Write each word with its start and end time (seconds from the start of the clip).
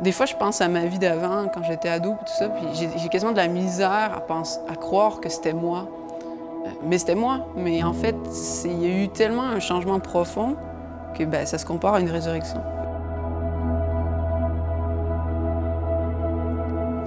Des 0.00 0.10
fois, 0.10 0.26
je 0.26 0.34
pense 0.34 0.60
à 0.60 0.68
ma 0.68 0.86
vie 0.86 0.98
d'avant, 0.98 1.46
quand 1.52 1.62
j'étais 1.62 1.88
ado, 1.88 2.10
tout 2.10 2.32
ça, 2.38 2.48
puis 2.48 2.66
j'ai 2.74 3.08
quasiment 3.08 3.30
de 3.30 3.36
la 3.36 3.46
misère 3.46 4.10
à, 4.14 4.20
penser, 4.20 4.58
à 4.68 4.74
croire 4.74 5.20
que 5.20 5.28
c'était 5.28 5.52
moi. 5.52 5.86
Euh, 6.66 6.70
mais 6.82 6.98
c'était 6.98 7.14
moi. 7.14 7.46
Mais 7.54 7.82
en 7.84 7.92
fait, 7.92 8.16
il 8.64 8.82
y 8.82 8.86
a 8.86 9.04
eu 9.04 9.08
tellement 9.08 9.44
un 9.44 9.60
changement 9.60 10.00
profond 10.00 10.56
que 11.16 11.22
ben, 11.22 11.46
ça 11.46 11.58
se 11.58 11.66
compare 11.66 11.94
à 11.94 12.00
une 12.00 12.10
résurrection. 12.10 12.60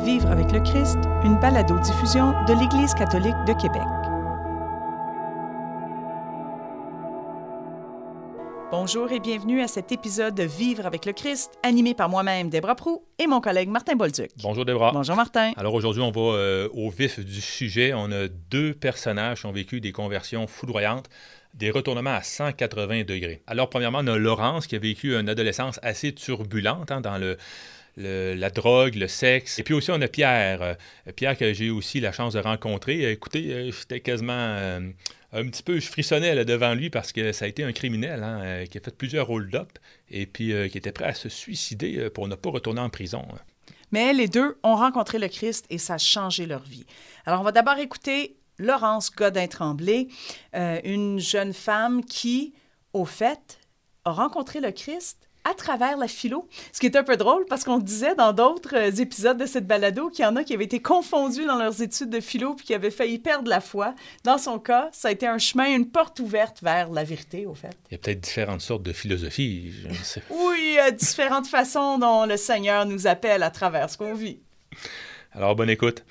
Vivre 0.05 0.31
avec 0.31 0.53
le 0.53 0.61
Christ, 0.61 0.97
une 1.25 1.35
balado-diffusion 1.39 2.33
de 2.47 2.53
l'Église 2.53 2.93
catholique 2.93 3.35
de 3.45 3.53
Québec. 3.53 3.96
Bonjour 8.69 9.09
et 9.13 9.21
bienvenue 9.21 9.61
à 9.61 9.67
cet 9.69 9.93
épisode 9.93 10.35
de 10.35 10.43
Vivre 10.43 10.85
avec 10.85 11.05
le 11.05 11.13
Christ, 11.13 11.53
animé 11.63 11.93
par 11.93 12.09
moi-même, 12.09 12.49
Débra 12.49 12.75
Prou, 12.75 13.01
et 13.17 13.25
mon 13.25 13.39
collègue 13.39 13.69
Martin 13.69 13.95
Bolduc. 13.95 14.29
Bonjour 14.43 14.65
Débra. 14.65 14.91
Bonjour 14.91 15.15
Martin. 15.15 15.53
Alors 15.55 15.73
aujourd'hui, 15.73 16.01
on 16.01 16.11
va 16.11 16.19
euh, 16.19 16.67
au 16.73 16.89
vif 16.89 17.17
du 17.21 17.39
sujet. 17.39 17.93
On 17.95 18.11
a 18.11 18.27
deux 18.27 18.73
personnages 18.73 19.39
qui 19.39 19.45
ont 19.45 19.53
vécu 19.53 19.79
des 19.79 19.93
conversions 19.93 20.47
foudroyantes 20.47 21.07
des 21.53 21.71
retournements 21.71 22.13
à 22.13 22.23
180 22.23 23.03
degrés. 23.05 23.41
Alors, 23.47 23.69
premièrement, 23.69 23.99
on 24.01 24.07
a 24.07 24.17
Laurence 24.17 24.67
qui 24.67 24.75
a 24.75 24.79
vécu 24.79 25.15
une 25.15 25.29
adolescence 25.29 25.79
assez 25.81 26.13
turbulente 26.13 26.91
hein, 26.91 26.99
dans 26.99 27.17
le, 27.17 27.37
la 27.95 28.49
drogue, 28.49 28.95
le 28.95 29.07
sexe. 29.07 29.59
Et 29.59 29.63
puis 29.63 29.75
aussi, 29.75 29.91
on 29.91 30.01
a 30.01 30.09
Pierre. 30.09 30.61
Euh, 30.61 30.73
Pierre 31.15 31.37
que 31.37 31.53
j'ai 31.53 31.69
aussi 31.69 32.01
la 32.01 32.11
chance 32.11 32.33
de 32.33 32.39
rencontrer. 32.39 33.09
Écoutez, 33.11 33.53
euh, 33.53 33.71
j'étais 33.71 34.01
quasiment 34.01 34.33
un 35.33 35.45
petit 35.47 35.63
peu, 35.63 35.79
je 35.79 35.89
frissonnais 35.89 36.45
devant 36.45 36.73
lui 36.73 36.89
parce 36.89 37.11
que 37.11 37.31
ça 37.31 37.45
a 37.45 37.47
été 37.47 37.63
un 37.63 37.73
criminel 37.73 38.23
hein, 38.23 38.41
euh, 38.41 38.65
qui 38.65 38.77
a 38.77 38.81
fait 38.81 38.95
plusieurs 38.95 39.29
hold-up 39.29 39.77
et 40.09 40.25
puis 40.25 40.53
euh, 40.53 40.69
qui 40.69 40.77
était 40.77 40.93
prêt 40.93 41.05
à 41.05 41.13
se 41.13 41.27
suicider 41.27 41.97
euh, 41.97 42.09
pour 42.09 42.27
ne 42.27 42.35
pas 42.35 42.49
retourner 42.49 42.79
en 42.79 42.89
prison. 42.89 43.25
Hein. 43.33 43.39
Mais 43.91 44.13
les 44.13 44.27
deux 44.27 44.57
ont 44.63 44.75
rencontré 44.75 45.19
le 45.19 45.27
Christ 45.27 45.65
et 45.69 45.77
ça 45.77 45.95
a 45.95 45.97
changé 45.97 46.45
leur 46.45 46.63
vie. 46.63 46.85
Alors, 47.25 47.41
on 47.41 47.43
va 47.43 47.51
d'abord 47.51 47.77
écouter 47.77 48.37
Laurence 48.57 49.13
Godin-Tremblay, 49.15 50.07
une 50.83 51.19
jeune 51.19 51.53
femme 51.53 52.03
qui, 52.03 52.53
au 52.91 53.05
fait, 53.05 53.59
a 54.03 54.11
rencontré 54.11 54.59
le 54.59 54.71
Christ 54.71 55.26
à 55.49 55.53
travers 55.53 55.97
la 55.97 56.07
philo. 56.07 56.47
Ce 56.71 56.79
qui 56.79 56.85
est 56.85 56.95
un 56.95 57.03
peu 57.03 57.17
drôle 57.17 57.45
parce 57.49 57.63
qu'on 57.63 57.79
disait 57.79 58.15
dans 58.15 58.33
d'autres 58.33 58.75
euh, 58.75 58.91
épisodes 59.01 59.37
de 59.37 59.45
cette 59.45 59.67
balado 59.67 60.09
qu'il 60.09 60.23
y 60.23 60.27
en 60.27 60.35
a 60.35 60.43
qui 60.43 60.53
avaient 60.53 60.65
été 60.65 60.81
confondus 60.81 61.45
dans 61.45 61.57
leurs 61.57 61.81
études 61.81 62.09
de 62.09 62.19
philo 62.19 62.55
puis 62.55 62.65
qui 62.65 62.73
avaient 62.73 62.91
failli 62.91 63.19
perdre 63.19 63.49
la 63.49 63.61
foi. 63.61 63.95
Dans 64.23 64.37
son 64.37 64.59
cas, 64.59 64.89
ça 64.91 65.07
a 65.07 65.11
été 65.11 65.27
un 65.27 65.37
chemin, 65.37 65.73
une 65.73 65.89
porte 65.89 66.19
ouverte 66.19 66.61
vers 66.61 66.89
la 66.91 67.03
vérité, 67.03 67.45
au 67.45 67.53
fait. 67.53 67.77
Il 67.89 67.93
y 67.93 67.95
a 67.95 67.97
peut-être 67.97 68.19
différentes 68.19 68.61
sortes 68.61 68.83
de 68.83 68.93
philosophie, 68.93 69.71
je 69.71 69.87
ne 69.87 69.93
sais. 69.93 70.23
Oui, 70.29 70.57
il 70.59 70.73
y 70.75 70.79
a 70.79 70.91
différentes 70.91 71.47
façons 71.47 71.97
dont 71.97 72.25
le 72.25 72.37
Seigneur 72.37 72.85
nous 72.85 73.07
appelle 73.07 73.43
à 73.43 73.49
travers 73.49 73.89
ce 73.89 73.97
qu'on 73.97 74.13
vit. 74.13 74.39
Alors, 75.33 75.55
bonne 75.55 75.69
écoute. 75.69 76.03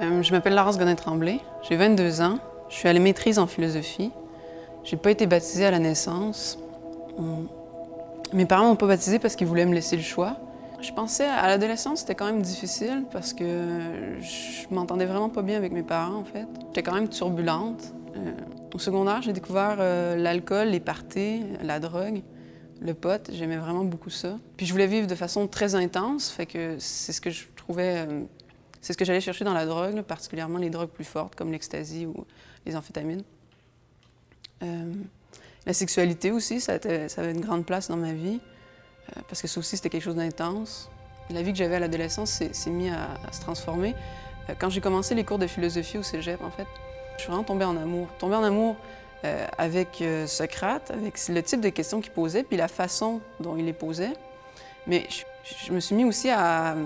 Euh, 0.00 0.22
je 0.22 0.30
m'appelle 0.32 0.54
Laurence 0.54 0.78
Gonin-Tremblay, 0.78 1.40
j'ai 1.66 1.76
22 1.76 2.20
ans. 2.20 2.38
Je 2.68 2.74
suis 2.74 2.88
allée 2.88 3.00
maîtrise 3.00 3.38
en 3.38 3.46
philosophie. 3.46 4.10
J'ai 4.84 4.96
pas 4.96 5.10
été 5.10 5.26
baptisée 5.26 5.66
à 5.66 5.70
la 5.70 5.78
naissance. 5.78 6.58
Mes 8.32 8.46
parents 8.46 8.66
m'ont 8.66 8.76
pas 8.76 8.86
baptisée 8.86 9.18
parce 9.18 9.36
qu'ils 9.36 9.46
voulaient 9.46 9.66
me 9.66 9.74
laisser 9.74 9.96
le 9.96 10.02
choix. 10.02 10.36
Je 10.80 10.92
pensais 10.92 11.24
à 11.24 11.46
l'adolescence, 11.48 12.00
c'était 12.00 12.14
quand 12.14 12.26
même 12.26 12.42
difficile 12.42 13.04
parce 13.10 13.32
que 13.32 13.44
je 14.20 14.74
m'entendais 14.74 15.06
vraiment 15.06 15.30
pas 15.30 15.42
bien 15.42 15.56
avec 15.56 15.72
mes 15.72 15.82
parents 15.82 16.16
en 16.16 16.24
fait. 16.24 16.46
J'étais 16.68 16.82
quand 16.82 16.94
même 16.94 17.08
turbulente. 17.08 17.94
Euh, 18.16 18.32
au 18.74 18.78
secondaire, 18.78 19.22
j'ai 19.22 19.32
découvert 19.32 19.76
euh, 19.78 20.16
l'alcool, 20.16 20.68
les 20.68 20.80
parties, 20.80 21.42
la 21.62 21.80
drogue, 21.80 22.22
le 22.80 22.94
pot. 22.94 23.30
J'aimais 23.32 23.56
vraiment 23.56 23.84
beaucoup 23.84 24.10
ça. 24.10 24.38
Puis 24.56 24.66
je 24.66 24.72
voulais 24.72 24.86
vivre 24.86 25.06
de 25.06 25.14
façon 25.14 25.46
très 25.46 25.74
intense, 25.74 26.30
fait 26.30 26.46
que 26.46 26.76
c'est 26.78 27.12
ce 27.12 27.20
que 27.20 27.30
je 27.30 27.44
trouvais, 27.56 28.06
euh, 28.06 28.22
c'est 28.86 28.92
ce 28.92 28.98
que 28.98 29.04
j'allais 29.04 29.20
chercher 29.20 29.44
dans 29.44 29.52
la 29.52 29.66
drogue, 29.66 30.00
particulièrement 30.02 30.60
les 30.60 30.70
drogues 30.70 30.90
plus 30.90 31.04
fortes 31.04 31.34
comme 31.34 31.50
l'ecstasy 31.50 32.06
ou 32.06 32.24
les 32.64 32.76
amphétamines. 32.76 33.24
Euh, 34.62 34.92
la 35.66 35.72
sexualité 35.72 36.30
aussi, 36.30 36.60
ça, 36.60 36.74
avait 36.74 37.32
une 37.32 37.40
grande 37.40 37.66
place 37.66 37.88
dans 37.88 37.96
ma 37.96 38.12
vie, 38.12 38.38
euh, 38.38 39.20
parce 39.28 39.42
que 39.42 39.48
ça 39.48 39.58
aussi, 39.58 39.76
c'était 39.76 39.88
quelque 39.88 40.04
chose 40.04 40.14
d'intense. 40.14 40.88
La 41.30 41.42
vie 41.42 41.50
que 41.50 41.58
j'avais 41.58 41.74
à 41.74 41.80
l'adolescence 41.80 42.30
s'est 42.30 42.70
mise 42.70 42.92
à, 42.92 43.32
se 43.32 43.40
transformer. 43.40 43.96
Euh, 44.48 44.54
quand 44.56 44.70
j'ai 44.70 44.80
commencé 44.80 45.16
les 45.16 45.24
cours 45.24 45.40
de 45.40 45.48
philosophie 45.48 45.98
au 45.98 46.04
cégep, 46.04 46.40
en 46.44 46.52
fait, 46.52 46.68
je 47.16 47.22
suis 47.22 47.28
vraiment 47.28 47.42
tombée 47.42 47.64
en 47.64 47.76
amour. 47.76 48.06
Tombée 48.20 48.36
en 48.36 48.44
amour 48.44 48.76
avec 49.58 50.04
Socrate, 50.28 50.92
avec 50.92 51.18
le 51.26 51.42
type 51.42 51.60
de 51.60 51.70
questions 51.70 52.00
qu'il 52.00 52.12
posait, 52.12 52.44
puis 52.44 52.56
la 52.56 52.68
façon 52.68 53.20
dont 53.40 53.56
il 53.56 53.64
les 53.64 53.72
posait. 53.72 54.12
Mais 54.86 55.08
je, 55.66 55.72
me 55.72 55.80
suis 55.80 55.96
mis 55.96 56.04
aussi 56.04 56.30
à, 56.30 56.76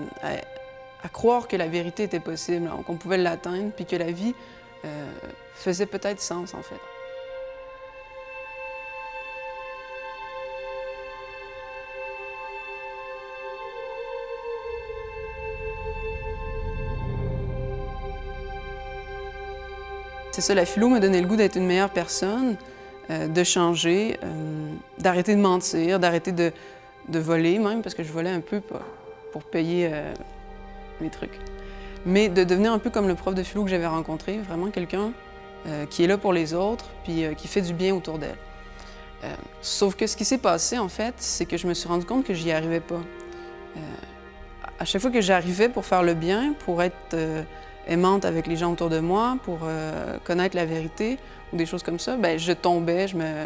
croire 1.09 1.47
que 1.47 1.55
la 1.55 1.67
vérité 1.67 2.03
était 2.03 2.19
possible, 2.19 2.69
qu'on 2.85 2.97
pouvait 2.97 3.17
l'atteindre, 3.17 3.71
puis 3.75 3.85
que 3.85 3.95
la 3.95 4.11
vie 4.11 4.33
faisait 5.53 5.85
peut-être 5.85 6.21
sens 6.21 6.53
en 6.53 6.61
fait. 6.61 6.79
C'est 20.31 20.39
ça, 20.39 20.55
la 20.55 20.65
philo 20.65 20.87
m'a 20.87 21.01
donné 21.01 21.19
le 21.19 21.27
goût 21.27 21.35
d'être 21.35 21.57
une 21.57 21.67
meilleure 21.67 21.89
personne, 21.89 22.55
euh, 23.09 23.27
de 23.27 23.43
changer, 23.43 24.17
euh, 24.23 24.73
d'arrêter 24.97 25.35
de 25.35 25.41
mentir, 25.41 25.99
d'arrêter 25.99 26.31
de, 26.31 26.53
voler 27.09 27.59
même, 27.59 27.81
parce 27.81 27.93
que 27.93 28.03
je 28.03 28.11
volais 28.13 28.29
un 28.29 28.39
peu 28.39 28.61
pour, 28.61 29.43
payer 29.43 29.89
euh, 29.91 30.13
mes 31.01 31.09
trucs. 31.09 31.39
Mais 32.05 32.29
de 32.29 32.43
devenir 32.43 32.71
un 32.71 32.79
peu 32.79 32.89
comme 32.89 33.07
le 33.07 33.15
prof 33.15 33.35
de 33.35 33.43
philo 33.43 33.63
que 33.63 33.69
j'avais 33.69 33.87
rencontré, 33.87 34.39
vraiment 34.39 34.71
quelqu'un 34.71 35.11
euh, 35.67 35.85
qui 35.85 36.03
est 36.03 36.07
là 36.07 36.17
pour 36.17 36.33
les 36.33 36.55
autres, 36.55 36.85
puis 37.03 37.23
euh, 37.23 37.33
qui 37.33 37.47
fait 37.47 37.61
du 37.61 37.73
bien 37.73 37.93
autour 37.93 38.17
d'elle. 38.17 38.37
Euh, 39.23 39.35
sauf 39.61 39.95
que 39.95 40.07
ce 40.07 40.17
qui 40.17 40.25
s'est 40.25 40.39
passé, 40.39 40.79
en 40.79 40.89
fait, 40.89 41.13
c'est 41.17 41.45
que 41.45 41.55
je 41.55 41.67
me 41.67 41.75
suis 41.75 41.87
rendu 41.87 42.05
compte 42.05 42.25
que 42.25 42.33
j'y 42.33 42.51
arrivais 42.51 42.79
pas. 42.79 43.01
à 44.79 44.85
chaque 44.85 45.01
fois 45.01 45.11
que 45.11 45.21
j'arrivais 45.21 45.69
pour 45.69 45.85
faire 45.85 46.01
le 46.01 46.15
bien, 46.15 46.53
pour 46.65 46.81
être 46.81 47.15
aimante 47.87 48.25
avec 48.25 48.47
les 48.47 48.57
gens 48.57 48.71
autour 48.71 48.89
de 48.89 48.99
moi, 48.99 49.37
pour 49.43 49.59
connaître 50.23 50.55
la 50.55 50.65
vérité 50.65 51.19
ou 51.53 51.57
des 51.57 51.67
choses 51.67 51.83
comme 51.83 51.99
ça, 51.99 52.17
ben 52.17 52.39
je 52.39 52.51
tombais, 52.51 53.07
je 53.07 53.15
me, 53.15 53.45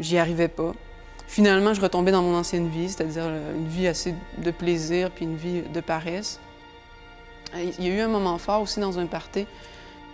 j'y 0.00 0.16
arrivais 0.16 0.48
pas. 0.48 0.72
Finalement, 1.32 1.72
je 1.72 1.80
retombais 1.80 2.12
dans 2.12 2.20
mon 2.20 2.36
ancienne 2.36 2.68
vie, 2.68 2.90
c'est-à-dire 2.90 3.24
une 3.24 3.66
vie 3.66 3.86
assez 3.86 4.14
de 4.36 4.50
plaisir 4.50 5.10
puis 5.10 5.24
une 5.24 5.36
vie 5.36 5.62
de 5.62 5.80
paresse. 5.80 6.38
Il 7.56 7.82
y 7.82 7.90
a 7.90 7.94
eu 7.94 8.00
un 8.00 8.08
moment 8.08 8.36
fort 8.36 8.60
aussi 8.60 8.80
dans 8.80 8.98
un 8.98 9.06
party 9.06 9.46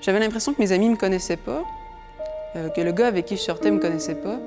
j'avais 0.01 0.21
l'impression 0.21 0.55
que 0.55 0.63
mes 0.63 0.71
amis 0.71 0.87
ne 0.87 0.93
me 0.93 0.97
connaissaient 0.97 1.37
pas, 1.37 1.65
euh, 2.55 2.69
que 2.69 2.81
le 2.81 2.93
gars 2.93 3.09
avec 3.09 3.27
qui 3.27 3.37
je 3.37 3.43
sortais 3.43 3.69
ne 3.69 3.77
me 3.77 3.81
connaissait 3.81 4.15
pas. 4.15 4.39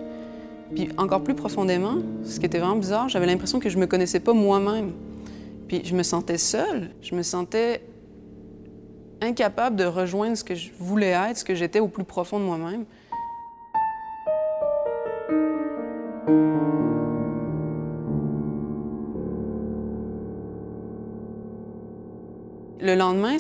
Puis 0.74 0.88
encore 0.98 1.22
plus 1.22 1.36
profondément, 1.36 1.98
ce 2.24 2.40
qui 2.40 2.46
était 2.46 2.60
vraiment 2.60 2.78
bizarre, 2.78 3.10
j'avais 3.10 3.26
l'impression 3.26 3.60
que 3.60 3.68
je 3.68 3.76
ne 3.76 3.82
me 3.82 3.88
connaissais 3.88 4.22
pas 4.22 4.32
moi-même. 4.32 4.94
Puis 5.68 5.82
je 5.84 5.94
me 5.94 6.04
sentais 6.04 6.38
seule, 6.38 6.92
je 7.02 7.14
me 7.16 7.22
sentais 7.22 7.84
incapable 9.20 9.76
de 9.76 9.84
rejoindre 9.84 10.38
ce 10.38 10.44
que 10.46 10.56
je 10.56 10.72
voulais 10.80 11.10
être, 11.10 11.38
ce 11.38 11.44
que 11.44 11.54
j'étais 11.54 11.82
au 11.82 11.90
plus 11.90 12.06
profond 12.06 12.40
de 12.40 12.46
moi-même. 12.46 12.86
Le 22.82 22.96
lendemain, 22.96 23.38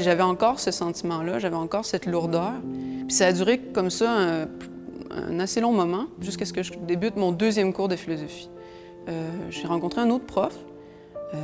j'avais 0.00 0.22
encore 0.22 0.58
ce 0.58 0.70
sentiment-là, 0.70 1.38
j'avais 1.38 1.56
encore 1.56 1.84
cette 1.84 2.06
lourdeur. 2.06 2.54
Puis 3.06 3.14
ça 3.14 3.26
a 3.26 3.32
duré 3.32 3.58
comme 3.58 3.90
ça 3.90 4.10
un, 5.10 5.40
assez 5.40 5.60
long 5.60 5.72
moment, 5.72 6.06
jusqu'à 6.20 6.46
ce 6.46 6.54
que 6.54 6.62
je 6.62 6.72
débute 6.86 7.16
mon 7.16 7.30
deuxième 7.30 7.74
cours 7.74 7.88
de 7.88 7.96
philosophie. 7.96 8.48
Euh, 9.08 9.28
j'ai 9.50 9.66
rencontré 9.66 10.00
un 10.00 10.10
autre 10.10 10.24
prof 10.24 10.56
euh, 11.34 11.36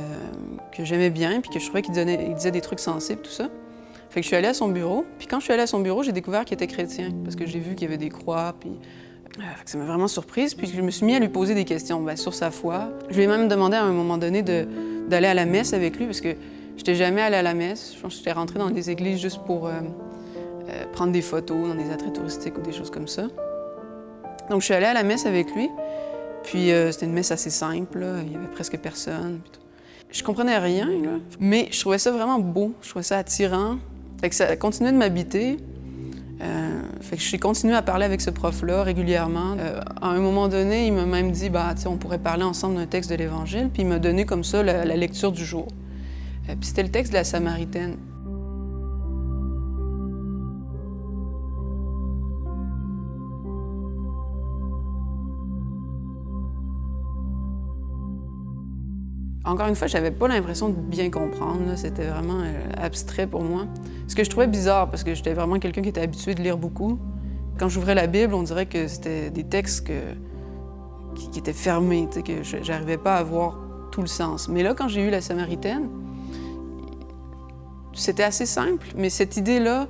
que 0.71 0.83
j'aimais 0.83 1.11
bien, 1.11 1.39
puis 1.39 1.51
que 1.51 1.59
je 1.59 1.65
trouvais 1.65 1.83
qu'il 1.83 1.93
disait 1.93 2.51
des 2.51 2.61
trucs 2.61 2.79
sensibles, 2.79 3.21
tout 3.21 3.31
ça. 3.31 3.49
Fait 4.09 4.21
que 4.21 4.23
je 4.23 4.27
suis 4.27 4.35
allée 4.35 4.47
à 4.47 4.53
son 4.53 4.69
bureau. 4.69 5.05
Puis 5.19 5.27
quand 5.27 5.39
je 5.39 5.43
suis 5.45 5.53
allée 5.53 5.63
à 5.63 5.67
son 5.67 5.79
bureau, 5.79 6.01
j'ai 6.01 6.13
découvert 6.13 6.45
qu'il 6.45 6.55
était 6.55 6.67
chrétien, 6.67 7.11
parce 7.23 7.35
que 7.35 7.45
j'ai 7.45 7.59
vu 7.59 7.75
qu'il 7.75 7.83
y 7.83 7.87
avait 7.87 7.97
des 7.97 8.09
croix, 8.09 8.55
puis 8.59 8.71
euh, 9.39 9.41
ça 9.65 9.77
m'a 9.77 9.85
vraiment 9.85 10.07
surprise. 10.07 10.53
Puis 10.53 10.67
je 10.67 10.81
me 10.81 10.91
suis 10.91 11.05
mis 11.05 11.15
à 11.15 11.19
lui 11.19 11.29
poser 11.29 11.53
des 11.53 11.65
questions 11.65 12.01
ben, 12.01 12.15
sur 12.15 12.33
sa 12.33 12.51
foi. 12.51 12.89
Je 13.09 13.15
lui 13.15 13.23
ai 13.23 13.27
même 13.27 13.47
demandé 13.47 13.75
à 13.77 13.83
un 13.83 13.91
moment 13.91 14.17
donné 14.17 14.41
d'aller 14.41 15.27
à 15.27 15.33
la 15.33 15.45
messe 15.45 15.73
avec 15.73 15.97
lui, 15.97 16.05
parce 16.05 16.21
que 16.21 16.35
J'étais 16.77 16.95
jamais 16.95 17.21
allée 17.21 17.37
à 17.37 17.41
la 17.41 17.53
messe. 17.53 17.93
Je 17.95 18.01
pense 18.01 18.13
que 18.13 18.19
j'étais 18.19 18.31
rentrée 18.31 18.59
dans 18.59 18.69
des 18.69 18.89
églises 18.89 19.19
juste 19.19 19.39
pour 19.45 19.67
euh, 19.67 19.73
euh, 20.69 20.85
prendre 20.91 21.11
des 21.11 21.21
photos 21.21 21.69
dans 21.69 21.75
des 21.75 21.89
attraits 21.89 22.13
touristiques 22.13 22.57
ou 22.57 22.61
des 22.61 22.73
choses 22.73 22.91
comme 22.91 23.07
ça. 23.07 23.23
Donc, 24.49 24.61
je 24.61 24.65
suis 24.65 24.73
allée 24.73 24.85
à 24.85 24.93
la 24.93 25.03
messe 25.03 25.25
avec 25.25 25.53
lui. 25.55 25.69
Puis, 26.43 26.71
euh, 26.71 26.91
c'était 26.91 27.05
une 27.05 27.13
messe 27.13 27.31
assez 27.31 27.49
simple. 27.49 28.05
Il 28.25 28.33
y 28.33 28.35
avait 28.35 28.47
presque 28.47 28.77
personne. 28.77 29.39
Je 30.11 30.23
comprenais 30.23 30.57
rien, 30.57 30.87
mais 31.39 31.67
je 31.71 31.79
trouvais 31.79 31.97
ça 31.97 32.11
vraiment 32.11 32.39
beau. 32.39 32.73
Je 32.81 32.89
trouvais 32.89 33.03
ça 33.03 33.17
attirant. 33.17 33.77
Fait 34.21 34.29
que 34.29 34.35
ça 34.35 34.55
continuait 34.55 34.91
de 34.91 34.97
m'habiter. 34.97 35.57
Euh, 36.41 36.81
fait 37.01 37.15
que 37.17 37.37
continué 37.37 37.75
à 37.75 37.81
parler 37.81 38.05
avec 38.05 38.21
ce 38.21 38.29
prof-là 38.29 38.83
régulièrement. 38.83 39.55
Euh, 39.57 39.79
à 40.01 40.09
un 40.09 40.19
moment 40.19 40.47
donné, 40.47 40.87
il 40.87 40.93
m'a 40.93 41.05
même 41.05 41.31
dit, 41.31 41.49
bah, 41.49 41.73
on 41.85 41.97
pourrait 41.97 42.19
parler 42.19 42.43
ensemble 42.43 42.75
d'un 42.75 42.87
texte 42.87 43.09
de 43.09 43.15
l'Évangile, 43.15 43.69
puis 43.71 43.83
il 43.83 43.87
m'a 43.87 43.99
donné 43.99 44.25
comme 44.25 44.43
ça 44.43 44.63
la, 44.63 44.85
la 44.85 44.95
lecture 44.95 45.31
du 45.31 45.45
jour. 45.45 45.67
puis 46.45 46.57
c'était 46.61 46.83
le 46.83 46.89
texte 46.89 47.13
de 47.13 47.17
la 47.17 47.23
Samaritaine. 47.23 47.95
Encore 59.55 59.67
une 59.67 59.75
fois, 59.75 59.87
j'avais 59.87 60.11
pas 60.11 60.27
l'impression 60.27 60.67
de 60.67 60.73
bien 60.73 61.09
comprendre. 61.09 61.61
C'était 61.77 62.07
vraiment 62.07 62.41
euh, 62.41 62.51
abstrait 62.75 63.25
pour 63.25 63.41
moi. 63.41 63.67
Ce 64.05 64.13
que 64.13 64.25
je 64.25 64.29
trouvais 64.29 64.47
bizarre, 64.47 64.89
parce 64.89 65.05
que 65.05 65.15
j'étais 65.15 65.33
vraiment 65.33 65.59
quelqu'un 65.59 65.81
qui 65.81 65.87
était 65.87 66.01
habitué 66.01 66.35
de 66.35 66.41
lire 66.41 66.57
beaucoup. 66.57 66.99
Quand 67.57 67.69
j'ouvrais 67.69 67.95
la 67.95 68.07
Bible, 68.07 68.33
on 68.33 68.43
dirait 68.43 68.65
que 68.65 68.89
c'était 68.89 69.29
des 69.29 69.45
textes 69.45 69.89
qui, 71.15 71.39
étaient 71.39 71.53
fermés, 71.53 72.09
que 72.09 72.43
j'arrivais 72.43 72.97
pas 72.97 73.15
à 73.15 73.23
voir 73.23 73.57
tout 73.93 74.01
le 74.01 74.07
sens. 74.07 74.49
Mais 74.49 74.61
là, 74.61 74.73
quand 74.73 74.89
j'ai 74.89 75.07
eu 75.07 75.09
la 75.09 75.21
Samaritaine, 75.21 75.87
c'était 77.93 78.23
assez 78.23 78.45
simple, 78.45 78.87
mais 78.97 79.09
cette 79.09 79.37
idée-là, 79.37 79.87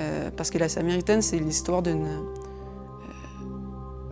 euh, 0.00 0.32
parce 0.36 0.50
que 0.50 0.58
la 0.58 0.68
Samaritaine, 0.68 1.22
c'est 1.22 1.38
l'histoire 1.38 1.82
d'une 1.82 2.04
euh, 2.04 2.20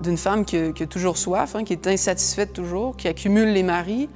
d'une 0.01 0.17
femme 0.17 0.45
qui 0.45 0.57
a, 0.57 0.73
toujours 0.73 1.17
soif, 1.17 1.57
hein, 1.57 1.65
qui 1.65 1.73
est 1.73 1.89
insatisfaite 1.89 2.53
toujours, 2.53 2.97
qui 2.97 3.09
accumule 3.09 3.53
les 3.53 3.65
maris, 3.65 4.09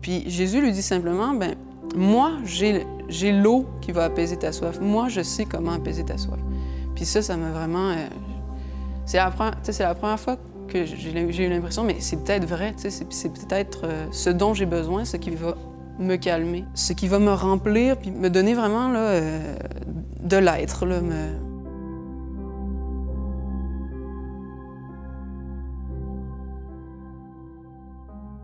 puis 0.00 0.28
Jésus 0.28 0.60
lui 0.60 0.72
dit 0.72 0.82
simplement, 0.82 1.34
ben 1.34 1.54
moi, 1.96 2.32
j'ai 2.44 3.32
l'eau 3.32 3.66
qui 3.80 3.92
va 3.92 4.04
apaiser 4.04 4.36
ta 4.36 4.52
soif. 4.52 4.78
Moi, 4.80 5.08
je 5.08 5.22
sais 5.22 5.44
comment 5.44 5.72
apaiser 5.72 6.04
ta 6.04 6.16
soif. 6.16 6.38
Puis 6.94 7.04
ça, 7.04 7.22
ça 7.22 7.36
m'a 7.36 7.50
vraiment... 7.50 7.90
Euh, 7.90 8.06
c'est 9.06 9.16
la, 9.16 9.94
première 9.94 10.20
fois 10.20 10.36
que 10.68 10.84
j'ai 10.84 11.44
eu 11.44 11.50
l'impression, 11.50 11.82
mais 11.82 11.96
c'est 11.98 12.22
peut-être 12.22 12.44
vrai, 12.44 12.74
c'est 12.76 13.32
peut-être 13.32 13.80
euh, 13.84 14.06
ce 14.12 14.30
dont 14.30 14.54
j'ai 14.54 14.66
besoin, 14.66 15.04
ce 15.04 15.16
qui 15.16 15.30
va 15.30 15.56
me 15.98 16.14
calmer, 16.16 16.64
ce 16.74 16.92
qui 16.92 17.08
va 17.08 17.18
me 17.18 17.32
remplir, 17.32 17.96
puis 17.96 18.12
me 18.12 18.30
donner 18.30 18.54
vraiment 18.54 18.88
là, 18.88 19.00
euh, 19.00 19.56
de 20.22 20.36
l'être, 20.36 20.86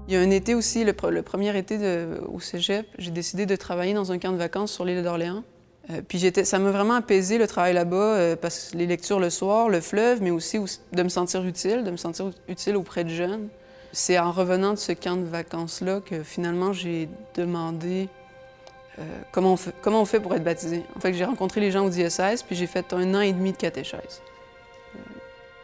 Il 0.08 0.14
y 0.14 0.17
a 0.17 0.20
un 0.20 0.31
été 0.31 0.55
aussi, 0.55 0.85
le, 0.85 0.93
premier 0.93 1.56
été 1.58 2.06
au 2.29 2.38
cégep, 2.38 2.87
j'ai 2.97 3.11
décidé 3.11 3.44
de 3.44 3.56
travailler 3.56 3.93
dans 3.93 4.12
un 4.12 4.19
camp 4.19 4.31
de 4.31 4.37
vacances 4.37 4.73
sur 4.73 4.85
l'île 4.85 5.03
d'Orléans. 5.03 5.43
Euh, 5.91 6.00
puis 6.06 6.32
ça 6.44 6.58
m'a 6.58 6.70
vraiment 6.70 6.94
apaisé 6.94 7.38
le 7.38 7.47
travail 7.47 7.75
là-bas, 7.75 7.97
euh, 7.97 8.37
parce 8.37 8.70
que 8.70 8.76
les 8.76 8.87
lectures 8.87 9.19
le 9.19 9.31
soir, 9.31 9.69
le 9.69 9.81
fleuve, 9.81 10.23
mais 10.23 10.31
aussi 10.31 10.58
de 10.93 11.03
me 11.03 11.08
sentir 11.08 11.44
utile, 11.44 11.82
de 11.82 11.91
me 11.91 11.97
sentir 11.97 12.31
utile 12.49 12.76
auprès 12.76 13.03
de 13.03 13.11
jeunes. 13.11 13.49
C'est 13.93 14.19
en 14.19 14.31
revenant 14.31 14.75
de 14.75 14.79
ce 14.79 14.93
camp 14.93 15.17
de 15.17 15.26
vacances-là 15.26 16.00
que 16.00 16.23
finalement 16.23 16.73
j'ai 16.73 17.08
demandé 17.35 18.08
euh, 18.99 19.03
comment, 19.32 19.55
on 19.55 20.05
fait, 20.05 20.20
pour 20.20 20.35
être 20.35 20.44
baptisé. 20.44 20.82
En 20.97 21.00
fait, 21.00 21.14
j'ai 21.14 21.25
rencontré 21.25 21.61
les 21.61 21.70
gens 21.70 21.85
au 21.85 21.91
diocèse, 21.91 22.43
puis 22.43 22.55
j'ai 22.55 22.67
fait 22.67 22.93
un 22.93 23.14
an 23.14 23.20
et 23.20 23.32
demi 23.32 23.53
de 23.53 23.56
catéchèse. 23.56 24.20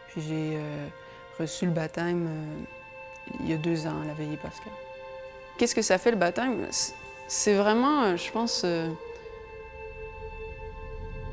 puis 0.09 0.21
j'ai 0.27 0.57
reçu 1.39 1.65
le 1.65 1.71
baptême 1.71 2.27
il 3.39 3.49
y 3.49 3.53
a 3.53 3.57
deux 3.57 3.87
ans, 3.87 4.01
la 4.05 4.13
veillée 4.13 4.37
pascale. 4.37 4.73
Qu'est-ce 5.57 5.75
que 5.75 5.81
ça 5.81 5.97
fait 5.97 6.11
le 6.11 6.17
baptême? 6.17 6.67
C'est 7.27 7.53
vraiment, 7.53 8.03
euh, 8.03 8.17
je 8.17 8.31
pense, 8.31 8.63
euh, 8.65 8.89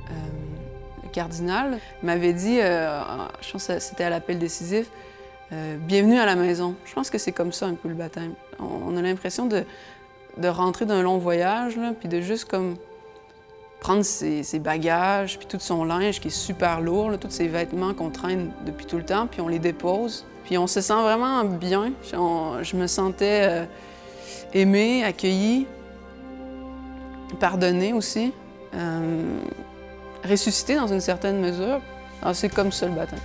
euh, 0.08 0.12
le 1.02 1.08
cardinal 1.08 1.78
m'avait 2.02 2.32
dit, 2.32 2.58
je 2.58 3.52
pense 3.52 3.66
que 3.66 3.78
c'était 3.78 4.04
à 4.04 4.10
l'appel 4.10 4.38
décisif, 4.38 4.90
bienvenue 5.50 6.18
à 6.18 6.26
la 6.26 6.36
maison. 6.36 6.76
Je 6.84 6.94
pense 6.94 7.10
que 7.10 7.18
c'est 7.18 7.32
comme 7.32 7.52
ça 7.52 7.66
un 7.66 7.74
peu 7.74 7.88
le 7.88 7.94
baptême. 7.94 8.34
On, 8.60 8.96
a 8.96 9.02
l'impression 9.02 9.46
de, 9.46 9.64
de, 10.36 10.48
rentrer 10.48 10.86
d'un 10.86 11.02
long 11.02 11.18
voyage, 11.18 11.78
puis 11.98 12.08
de 12.08 12.20
juste 12.20 12.44
comme 12.44 12.76
prendre 13.80 14.04
ses, 14.04 14.58
bagages, 14.58 15.38
puis 15.38 15.48
tout 15.48 15.58
son 15.58 15.84
linge 15.84 16.20
qui 16.20 16.28
est 16.28 16.30
super 16.30 16.80
lourd, 16.80 17.18
tous 17.18 17.30
ses 17.30 17.48
vêtements 17.48 17.94
qu'on 17.94 18.10
traîne 18.10 18.52
depuis 18.64 18.86
tout 18.86 18.98
le 18.98 19.04
temps, 19.04 19.26
puis 19.26 19.40
on 19.40 19.48
les 19.48 19.58
dépose. 19.58 20.26
Puis 20.50 20.58
on 20.58 20.66
se 20.66 20.80
sent 20.80 21.00
vraiment 21.00 21.44
bien. 21.44 21.92
Je, 22.02 22.74
me 22.74 22.88
sentais 22.88 23.46
euh, 23.48 23.64
aimée, 24.52 25.04
accueillie, 25.04 25.68
pardonnée 27.38 27.92
aussi, 27.92 28.32
euh, 28.74 29.38
ressuscitée 30.28 30.74
dans 30.74 30.88
une 30.88 31.00
certaine 31.00 31.38
mesure. 31.40 31.80
c'est 32.32 32.52
comme 32.52 32.72
ça 32.72 32.88
le 32.88 32.94
baptême, 32.96 33.20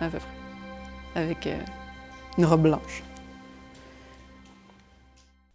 à 0.00 0.08
peu 0.08 0.18
près, 0.18 1.20
avec 1.20 1.44
euh, 1.48 1.58
une 2.38 2.44
robe 2.44 2.62
blanche. 2.62 3.02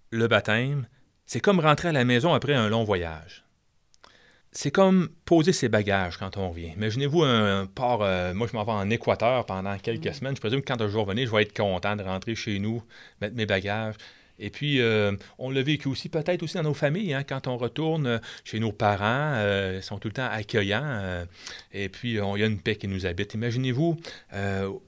Le 0.09 0.27
baptême, 0.27 0.85
c'est 1.25 1.39
comme 1.39 1.61
rentrer 1.61 1.87
à 1.87 1.93
la 1.93 2.03
maison 2.03 2.33
après 2.33 2.55
un 2.55 2.67
long 2.67 2.83
voyage 2.83 3.44
c'est 4.55 4.71
comme 4.71 5.09
poser 5.25 5.51
ses 5.51 5.67
bagages 5.67 6.17
quand 6.17 6.37
on 6.37 6.49
revient. 6.49 6.71
Imaginez-vous 6.77 7.23
un, 7.23 7.65
port, 7.65 8.03
euh, 8.03 8.33
moi 8.33 8.47
je 8.49 8.55
m'en 8.55 8.63
vais 8.63 8.71
en 8.71 8.89
Équateur 8.89 9.45
pendant 9.45 9.77
quelques 9.77 10.07
mm. 10.07 10.13
semaines. 10.13 10.35
Je 10.35 10.39
présume 10.39 10.61
que 10.61 10.73
quand 10.73 10.79
je 10.79 10.85
vais 10.85 10.99
revenir, 10.99 11.27
je 11.27 11.31
vais 11.35 11.41
être 11.41 11.55
content 11.55 11.95
de 11.95 12.03
rentrer 12.03 12.35
chez 12.35 12.57
nous, 12.59 12.81
mettre 13.19 13.35
mes 13.35 13.45
bagages. 13.45 13.95
Et 14.39 14.49
puis, 14.49 14.81
euh, 14.81 15.13
on 15.37 15.49
l'a 15.49 15.61
vécu 15.61 15.87
aussi, 15.87 16.09
peut-être 16.09 16.43
aussi 16.43 16.55
dans 16.55 16.63
nos 16.63 16.73
familles, 16.73 17.13
hein, 17.13 17.23
quand 17.23 17.47
on 17.47 17.57
retourne 17.57 18.07
euh, 18.07 18.17
chez 18.43 18.59
nos 18.59 18.71
parents, 18.71 19.35
ils 19.73 19.83
sont 19.83 19.97
tout 19.97 20.07
le 20.07 20.13
temps 20.13 20.29
accueillants, 20.29 21.25
et 21.71 21.89
puis 21.89 22.13
il 22.13 22.15
y 22.15 22.43
a 22.43 22.45
une 22.45 22.59
paix 22.59 22.75
qui 22.75 22.87
nous 22.87 23.05
habite. 23.05 23.33
Imaginez-vous 23.33 23.97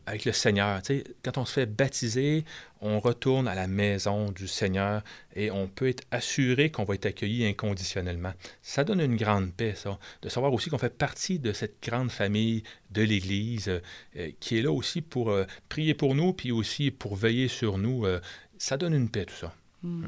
avec 0.05 0.25
le 0.25 0.31
Seigneur, 0.31 0.81
quand 1.23 1.37
on 1.37 1.45
se 1.45 1.53
fait 1.53 1.65
baptiser, 1.65 2.43
on 2.81 2.99
retourne 2.99 3.47
à 3.47 3.55
la 3.55 3.67
maison 3.67 4.31
du 4.31 4.47
Seigneur 4.47 5.03
et 5.35 5.51
on 5.51 5.67
peut 5.67 5.87
être 5.87 6.03
assuré 6.11 6.69
qu'on 6.69 6.83
va 6.83 6.95
être 6.95 7.05
accueilli 7.05 7.45
inconditionnellement. 7.45 8.33
Ça 8.61 8.83
donne 8.83 9.01
une 9.01 9.15
grande 9.15 9.51
paix, 9.53 9.73
ça, 9.75 9.97
de 10.21 10.29
savoir 10.29 10.53
aussi 10.53 10.69
qu'on 10.69 10.77
fait 10.77 10.95
partie 10.95 11.39
de 11.39 11.53
cette 11.53 11.81
grande 11.81 12.11
famille 12.11 12.63
de 12.91 13.01
l'Église 13.01 13.69
euh, 14.15 14.31
qui 14.39 14.57
est 14.57 14.61
là 14.61 14.71
aussi 14.71 15.01
pour 15.01 15.29
euh, 15.29 15.45
prier 15.69 15.93
pour 15.93 16.15
nous, 16.15 16.33
puis 16.33 16.51
aussi 16.51 16.91
pour 16.91 17.15
veiller 17.15 17.47
sur 17.47 17.77
nous. 17.77 18.05
Euh, 18.05 18.19
ça 18.59 18.77
donne 18.77 18.93
une 18.93 19.09
paix, 19.09 19.25
tout 19.25 19.35
ça. 19.35 19.53
Hmm. 19.83 20.07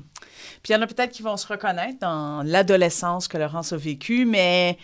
Puis 0.63 0.71
il 0.71 0.73
y 0.73 0.75
en 0.75 0.81
a 0.81 0.87
peut-être 0.87 1.11
qui 1.11 1.21
vont 1.21 1.37
se 1.37 1.47
reconnaître 1.47 1.99
dans 1.99 2.43
l'adolescence 2.43 3.27
que 3.27 3.37
Laurence 3.37 3.73
a 3.73 3.77
vécue, 3.77 4.25
mais 4.25 4.77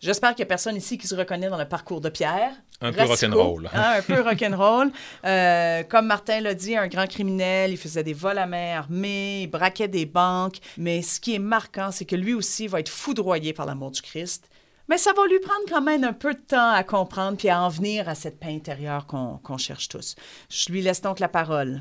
J'espère 0.00 0.30
qu'il 0.34 0.42
n'y 0.42 0.48
a 0.48 0.48
personne 0.48 0.76
ici 0.76 0.98
qui 0.98 1.06
se 1.06 1.14
reconnaît 1.14 1.48
dans 1.48 1.56
le 1.56 1.66
parcours 1.66 2.00
de 2.00 2.10
Pierre. 2.10 2.52
Un 2.82 2.92
peu 2.92 3.04
rock'n'roll. 3.04 3.70
Hein, 3.72 3.94
un 3.96 4.02
peu 4.02 4.20
rock'n'roll. 4.28 4.92
Euh, 5.24 5.82
comme 5.84 6.06
Martin 6.06 6.40
l'a 6.40 6.52
dit, 6.52 6.76
un 6.76 6.86
grand 6.86 7.06
criminel, 7.06 7.72
il 7.72 7.78
faisait 7.78 8.04
des 8.04 8.12
vols 8.12 8.38
à 8.38 8.46
main 8.46 8.76
armée, 8.76 9.42
il 9.42 9.46
braquait 9.46 9.88
des 9.88 10.04
banques. 10.04 10.58
Mais 10.76 11.00
ce 11.00 11.18
qui 11.18 11.34
est 11.34 11.40
marquant, 11.40 11.90
c'est 11.92 12.04
que 12.04 12.16
lui 12.16 12.34
aussi 12.34 12.66
va 12.66 12.80
être 12.80 12.90
foudroyé 12.90 13.54
par 13.54 13.64
l'amour 13.64 13.90
du 13.90 14.02
Christ. 14.02 14.50
Mais 14.88 14.98
ça 14.98 15.12
va 15.14 15.26
lui 15.26 15.40
prendre 15.40 15.64
quand 15.68 15.82
même 15.82 16.04
un 16.04 16.12
peu 16.12 16.34
de 16.34 16.40
temps 16.40 16.70
à 16.70 16.84
comprendre 16.84 17.38
puis 17.38 17.48
à 17.48 17.60
en 17.62 17.70
venir 17.70 18.08
à 18.08 18.14
cette 18.14 18.38
paix 18.38 18.54
intérieure 18.54 19.06
qu'on 19.06 19.58
cherche 19.58 19.88
tous. 19.88 20.14
Je 20.48 20.70
lui 20.70 20.82
laisse 20.82 21.00
donc 21.00 21.18
la 21.18 21.28
parole. 21.28 21.80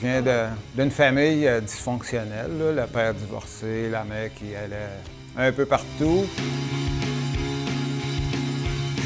Je 0.00 0.06
viens 0.06 0.22
d'une 0.76 0.92
famille 0.92 1.44
euh, 1.48 1.60
dysfonctionnelle, 1.60 2.52
le 2.76 2.86
père 2.86 3.12
divorcé, 3.14 3.88
la 3.90 4.04
mère 4.04 4.32
qui 4.32 4.54
allait 4.54 4.76
un 5.36 5.50
peu 5.50 5.66
partout. 5.66 6.24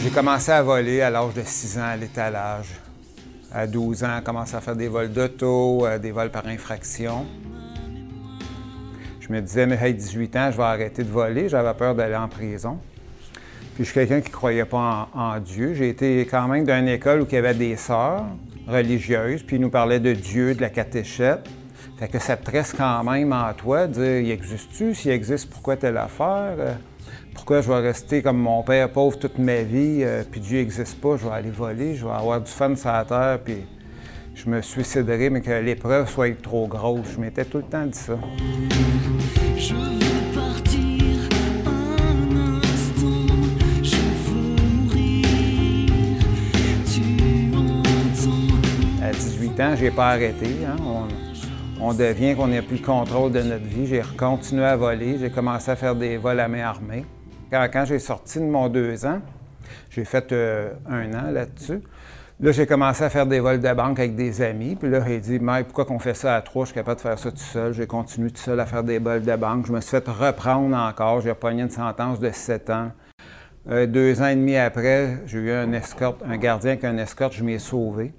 J'ai 0.03 0.11
commencé 0.11 0.53
à 0.53 0.63
voler 0.63 1.01
à 1.01 1.09
l'âge 1.09 1.33
de 1.33 1.43
6 1.43 1.79
ans 1.79 1.85
à 1.85 1.97
l'étalage. 1.97 2.67
À 3.51 3.67
12 3.67 4.05
ans, 4.05 4.17
j'ai 4.19 4.23
commencé 4.23 4.55
à 4.55 4.61
faire 4.61 4.77
des 4.77 4.89
vols 4.89 5.11
d'auto, 5.11 5.87
euh, 5.87 5.99
des 5.99 6.11
vols 6.11 6.31
par 6.31 6.47
infraction. 6.47 7.25
Je 9.21 9.33
me 9.33 9.41
disais, 9.41 9.65
mais 9.65 9.79
à 9.79 9.91
18 9.91 10.37
ans, 10.37 10.51
je 10.51 10.59
vais 10.59 10.63
arrêter 10.63 11.05
de 11.05 11.11
voler. 11.11 11.49
J'avais 11.49 11.73
peur 11.73 11.95
d'aller 11.95 12.17
en 12.17 12.29
prison. 12.29 12.79
Puis 13.77 13.85
je 13.85 13.91
suis 13.91 13.95
quelqu'un 13.95 14.21
qui 14.21 14.29
ne 14.29 14.35
croyait 14.35 14.67
pas 14.67 15.09
en, 15.15 15.19
en 15.19 15.41
Dieu. 15.41 15.73
J'ai 15.73 15.89
été 15.89 16.27
quand 16.31 16.47
même 16.49 16.67
dans 16.67 16.79
une 16.79 16.89
école 16.89 17.23
où 17.23 17.27
il 17.31 17.35
y 17.35 17.39
avait 17.39 17.55
des 17.55 17.77
sœurs 17.77 18.27
religieuse, 18.67 19.43
puis 19.43 19.57
il 19.57 19.63
nous 19.63 19.71
parlait 19.71 20.01
de 20.01 20.13
Dieu, 20.13 20.55
de 20.55 20.61
la 20.61 20.71
catéchète. 20.71 21.49
Fait 21.99 22.09
que 22.09 22.19
ça 22.19 22.37
te 22.37 22.51
reste 22.51 22.77
quand 22.77 23.05
même 23.05 23.33
en 23.33 23.53
toi 23.55 23.87
de 23.87 23.93
dire, 23.93 24.21
il 24.21 24.31
existe-tu? 24.31 24.95
S'il 24.95 25.13
existe, 25.13 25.51
pourquoi 25.51 25.77
telle 25.77 25.97
affaire? 25.97 26.55
Euh, 26.59 26.75
pourquoi 27.35 27.61
je 27.61 27.69
vais 27.69 27.79
rester 27.81 28.23
comme 28.23 28.39
mon 28.39 28.63
père 28.63 28.91
pauvre 28.91 29.19
toute 29.19 29.39
ma 29.39 29.63
vie, 29.63 30.01
euh, 30.03 30.23
puis 30.29 30.41
Dieu 30.41 30.59
n'existe 30.59 31.01
pas, 31.01 31.17
je 31.17 31.27
vais 31.27 31.35
aller 31.35 31.51
voler, 31.51 31.95
je 31.95 32.05
vais 32.05 32.13
avoir 32.13 32.41
du 32.41 32.51
fun 32.51 32.75
sur 32.77 32.93
la 32.93 33.05
terre, 33.05 33.39
puis 33.45 33.59
je 34.35 34.49
me 34.49 34.61
suiciderai, 34.61 35.31
mais 35.31 35.41
que 35.41 35.53
l'épreuve 35.53 36.09
soit 36.09 36.41
trop 36.41 36.67
grosse. 36.67 37.13
Je 37.15 37.21
m'étais 37.21 37.45
tout 37.45 37.59
le 37.59 37.65
temps 37.65 37.87
dit 37.87 37.99
ça. 37.99 38.19
18 49.63 49.65
ans, 49.65 49.77
j'ai 49.77 49.91
pas 49.91 50.11
arrêté. 50.11 50.47
Hein. 50.67 50.77
on 51.81 51.95
devient 51.95 52.35
qu'on 52.35 52.49
n'a 52.49 52.63
plus 52.63 52.79
le 52.79 52.85
contrôle 52.85 53.31
de 53.31 53.43
notre 53.43 53.65
vie. 53.65 53.87
J'ai 53.87 54.03
continué 54.19 54.65
à 54.65 54.77
voler, 54.77 55.19
j'ai 55.19 55.31
commencé 55.31 55.71
à 55.71 55.77
faire 55.77 55.95
des 55.95 56.17
vols 56.17 56.41
à 56.41 56.49
main 56.49 56.65
armée. 56.65 57.05
Quand, 57.51 57.85
j'ai 57.85 57.99
sorti 57.99 58.39
de 58.39 58.45
mon 58.45 58.69
deux 58.69 59.05
ans, 59.05 59.21
j'ai 59.91 60.05
fait 60.05 60.33
euh, 60.33 60.71
un 60.89 61.13
an 61.15 61.31
là-dessus. 61.31 61.81
Là, 62.41 62.51
j'ai 62.51 62.67
commencé 62.67 63.05
à 63.05 63.11
faire 63.11 63.27
des 63.27 63.39
vols 63.39 63.61
de 63.61 63.73
banque 63.73 64.01
avec 64.01 64.17
des 64.17 64.43
amis. 64.43 64.75
Puis 64.75 64.91
là, 64.91 65.01
j'ai 65.07 65.19
dit, 65.19 65.39
Mike, 65.39 65.67
pourquoi 65.67 65.85
qu'on 65.85 65.99
fait 65.99 66.15
ça 66.15 66.35
à 66.35 66.43
trois? 66.43 66.65
Je 66.65 66.71
suis 66.71 66.75
capable 66.75 66.97
de 66.97 67.03
faire 67.03 67.19
ça 67.19 67.31
tout 67.31 67.37
seul. 67.37 67.73
J'ai 67.73 67.87
continué 67.87 68.31
tout 68.31 68.41
seul 68.41 68.59
à 68.59 68.67
faire 68.67 68.83
des 68.83 68.99
vols 68.99 69.23
de 69.23 69.37
banque. 69.37 69.67
Je 69.67 69.73
me 69.73 69.81
suis 69.81 69.91
fait 69.91 70.09
reprendre 70.09 70.77
encore. 70.77 71.21
J'ai 71.21 71.35
pogné 71.35 71.63
une 71.63 71.71
sentence 71.71 72.19
de 72.19 72.31
sept 72.31 72.69
ans. 72.71 72.91
Euh, 73.71 73.87
deux 73.87 74.21
ans 74.23 74.27
et 74.27 74.35
demi 74.35 74.57
après, 74.57 75.19
j'ai 75.27 75.39
eu 75.39 75.53
un 75.53 75.73
escorte, 75.73 76.21
un 76.27 76.37
gardien 76.37 76.77
qui 76.77 76.87
a 76.87 76.89
un 76.89 76.99
escorte, 76.99 77.35
je 77.35 77.45
m'y 77.45 77.53
ai 77.53 77.59
sauvé. 77.61 78.13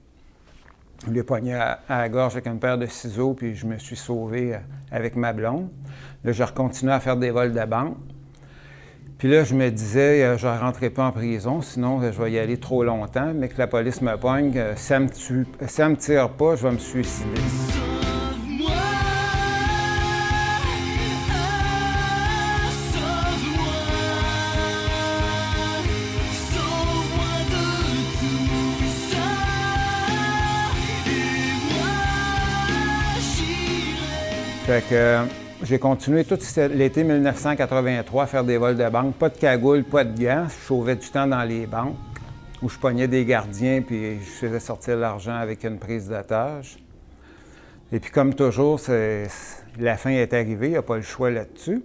Je 1.05 1.11
l'ai 1.11 1.23
pogné 1.23 1.53
à, 1.53 1.79
la 1.89 2.09
gorge 2.09 2.33
avec 2.33 2.47
une 2.47 2.59
paire 2.59 2.77
de 2.77 2.85
ciseaux, 2.85 3.33
puis 3.33 3.55
je 3.55 3.65
me 3.65 3.77
suis 3.77 3.95
sauvé 3.95 4.55
euh, 4.55 4.59
avec 4.91 5.15
ma 5.15 5.33
blonde. 5.33 5.69
Là, 6.23 6.31
j'ai 6.31 6.45
continué 6.55 6.93
à 6.93 6.99
faire 6.99 7.17
des 7.17 7.31
vols 7.31 7.53
de 7.53 7.65
banque. 7.65 7.97
Puis 9.17 9.29
là, 9.29 9.43
je 9.43 9.53
me 9.53 9.69
disais, 9.69 10.23
euh, 10.23 10.37
je 10.37 10.47
ne 10.47 10.57
rentrerai 10.57 10.89
pas 10.89 11.05
en 11.05 11.11
prison, 11.11 11.61
sinon 11.61 12.01
je 12.01 12.21
vais 12.21 12.31
y 12.31 12.39
aller 12.39 12.57
trop 12.57 12.83
longtemps, 12.83 13.33
mais 13.35 13.49
que 13.49 13.57
la 13.57 13.67
police 13.67 14.01
me 14.01 14.15
pogne, 14.15 14.53
ça 14.75 14.99
ne 14.99 15.05
me, 15.05 15.89
me 15.89 15.95
tire 15.95 16.29
pas, 16.29 16.55
je 16.55 16.63
vais 16.63 16.73
me 16.73 16.79
suicider. 16.79 17.82
Fait 34.73 34.81
que 34.81 34.95
euh, 34.95 35.25
j'ai 35.61 35.77
continué 35.77 36.25
tout 36.25 36.39
l'été 36.73 37.03
1983 37.03 38.23
à 38.23 38.25
faire 38.25 38.43
des 38.43 38.57
vols 38.57 38.75
de 38.75 38.89
banque. 38.89 39.13
Pas 39.17 39.29
de 39.29 39.37
cagoule, 39.37 39.83
pas 39.83 40.03
de 40.03 40.19
gants. 40.19 40.47
Je 40.49 40.65
sauvais 40.65 40.95
du 40.95 41.07
temps 41.09 41.27
dans 41.27 41.43
les 41.43 41.67
banques 41.67 41.95
où 42.59 42.69
je 42.69 42.79
pognais 42.79 43.07
des 43.07 43.23
gardiens 43.23 43.83
puis 43.83 44.17
je 44.19 44.31
faisais 44.31 44.59
sortir 44.59 44.97
l'argent 44.97 45.35
avec 45.35 45.63
une 45.63 45.77
prise 45.77 46.09
d'otage. 46.09 46.79
Et 47.91 47.99
puis 47.99 48.09
comme 48.09 48.33
toujours, 48.33 48.79
la 49.77 49.95
fin 49.95 50.09
est 50.09 50.33
arrivée, 50.33 50.69
il 50.69 50.71
n'y 50.71 50.77
a 50.77 50.81
pas 50.81 50.95
le 50.95 51.03
choix 51.03 51.29
là-dessus. 51.29 51.83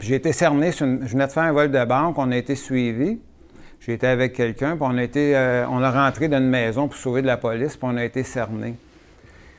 J'ai 0.00 0.14
été 0.14 0.32
cerné, 0.32 0.72
je 0.72 0.86
venais 0.86 1.26
de 1.26 1.32
faire 1.32 1.42
un 1.42 1.52
vol 1.52 1.70
de 1.70 1.84
banque, 1.84 2.16
on 2.16 2.32
a 2.32 2.36
été 2.38 2.54
suivi. 2.54 3.20
J'ai 3.80 3.92
été 3.92 4.06
avec 4.06 4.32
quelqu'un, 4.32 4.74
puis 4.74 4.86
on 4.88 4.96
a, 4.96 5.02
été, 5.02 5.36
euh, 5.36 5.68
on 5.68 5.82
a 5.82 5.90
rentré 5.90 6.28
dans 6.28 6.38
une 6.38 6.48
maison 6.48 6.88
pour 6.88 6.96
sauver 6.96 7.20
de 7.20 7.26
la 7.26 7.36
police, 7.36 7.76
puis 7.76 7.86
on 7.92 7.98
a 7.98 8.04
été 8.06 8.22
cerné. 8.22 8.74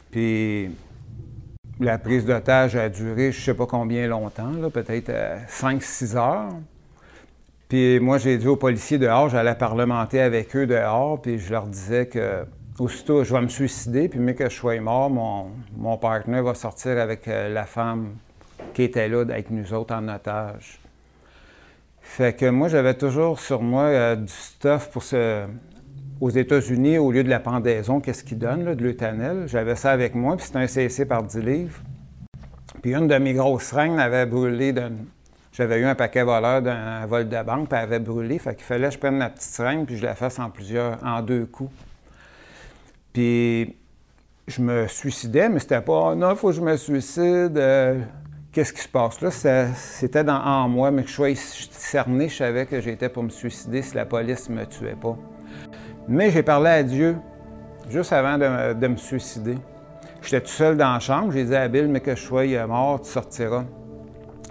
Puis 0.10 0.72
la 1.79 1.98
prise 1.98 2.25
d'otage 2.25 2.75
a 2.75 2.89
duré 2.89 3.31
je 3.31 3.39
ne 3.39 3.43
sais 3.43 3.53
pas 3.53 3.65
combien 3.65 4.07
longtemps, 4.07 4.51
peut-être 4.74 5.12
5-6 5.50 6.15
euh, 6.15 6.17
heures. 6.17 6.53
Puis 7.69 8.00
moi, 8.00 8.17
j'ai 8.17 8.38
dit 8.38 8.48
aux 8.48 8.55
policiers 8.55 8.98
dehors, 8.98 9.29
j'allais 9.29 9.55
parlementer 9.55 10.22
avec 10.22 10.55
eux 10.55 10.65
dehors, 10.65 11.22
puis 11.22 11.38
je 11.38 11.51
leur 11.51 11.67
disais 11.67 12.07
que 12.07 12.46
aussitôt, 12.79 13.24
je 13.24 13.34
vais 13.34 13.41
me 13.41 13.48
suicider, 13.48 14.07
puis 14.07 14.19
mais 14.19 14.36
que 14.36 14.50
je 14.50 14.55
sois 14.55 14.79
mort, 14.79 15.10
mon, 15.10 15.51
mon 15.75 15.98
partenaire 15.98 16.43
va 16.43 16.53
sortir 16.53 16.98
avec 16.98 17.27
euh, 17.27 17.50
la 17.53 17.65
femme 17.65 18.15
qui 18.74 18.84
était 18.84 19.07
là 19.07 19.22
avec 19.22 19.50
nous 19.50 19.74
autres 19.74 19.93
en 19.93 20.07
otage. 20.07 20.79
Fait 22.01 22.36
que 22.36 22.50
moi, 22.50 22.69
j'avais 22.69 22.93
toujours 22.93 23.39
sur 23.39 23.62
moi 23.62 23.84
euh, 23.84 24.15
du 24.15 24.31
stuff 24.31 24.89
pour 24.91 25.03
se, 25.03 25.46
aux 26.19 26.29
États-Unis, 26.29 26.97
au 26.97 27.12
lieu 27.12 27.24
de 27.24 27.29
la 27.29 27.39
pendaison, 27.39 28.00
qu'est-ce 28.00 28.24
qu'ils 28.24 28.39
donnent, 28.39 28.74
de 28.75 28.83
l'eutanel? 28.83 29.43
J'avais 29.47 29.75
ça 29.75 29.91
avec 29.91 30.15
moi, 30.15 30.36
puis 30.36 30.45
c'était 30.45 30.59
un 30.59 30.67
CC 30.67 31.05
par 31.05 31.24
10 31.24 31.39
livres. 31.39 31.79
Puis 32.81 32.95
une 32.95 33.07
de 33.07 33.17
mes 33.17 33.33
grosses 33.33 33.63
seringues 33.63 34.00
avait 34.00 34.25
brûlé 34.25 34.74
J'avais 35.51 35.79
eu 35.79 35.86
un 35.86 35.95
paquet 35.95 36.24
voleur 36.24 36.62
d'un 36.62 37.05
vol 37.05 37.27
de 37.27 37.43
banque, 37.43 37.69
puis 37.69 37.77
elle 37.77 37.83
avait 37.83 38.00
brûlé. 38.00 38.39
Fait 38.39 38.55
qu'il 38.55 38.63
fallait 38.63 38.88
que 38.88 38.93
je 38.93 39.00
prenne 39.00 39.17
ma 39.17 39.29
petite 39.29 39.50
seringue, 39.50 39.86
puis 39.86 39.97
je 39.97 40.03
la 40.03 40.15
fasse 40.15 40.39
en 40.39 40.50
plusieurs, 40.50 41.03
en 41.03 41.21
deux 41.21 41.45
coups. 41.45 41.71
Puis 43.13 43.75
je 44.47 44.62
me 44.62 44.88
suicidais, 44.88 45.50
mais 45.50 45.59
c'était 45.59 45.81
pas 45.81 46.15
non, 46.15 46.31
il 46.31 46.38
faut 46.38 46.50
que 46.50 46.53
je 46.53 46.62
me 46.62 46.77
suicide. 46.77 47.57
Euh, 47.57 48.00
qu'est-ce 48.51 48.74
qui 48.74 48.81
se 48.81 48.88
passe 48.88 49.21
là? 49.21 49.31
C'était 49.31 50.27
en 50.29 50.69
moi, 50.69 50.91
mais 50.91 51.03
que 51.03 51.09
je 51.09 51.13
sois 51.13 51.36
cerné, 51.36 52.29
je 52.29 52.38
savais 52.38 52.65
que 52.65 52.79
j'étais 52.79 53.09
pour 53.09 53.24
me 53.24 53.29
suicider 53.29 53.81
si 53.81 53.95
la 53.95 54.05
police 54.05 54.50
ne 54.50 54.55
me 54.55 54.65
tuait 54.65 54.95
pas. 55.00 55.17
Mais 56.07 56.31
j'ai 56.31 56.43
parlé 56.43 56.69
à 56.69 56.83
Dieu 56.83 57.17
juste 57.89 58.13
avant 58.13 58.37
de, 58.37 58.87
me 58.87 58.95
suicider. 58.97 59.57
J'étais 60.21 60.41
tout 60.41 60.47
seul 60.51 60.77
dans 60.77 60.93
la 60.93 60.99
chambre. 60.99 61.31
J'ai 61.31 61.43
dit 61.43 61.55
à 61.55 61.67
Bill, 61.67 61.87
mais 61.87 61.99
que 61.99 62.15
je 62.15 62.21
sois 62.21 62.45
mort, 62.67 63.01
tu 63.01 63.09
sortiras. 63.09 63.65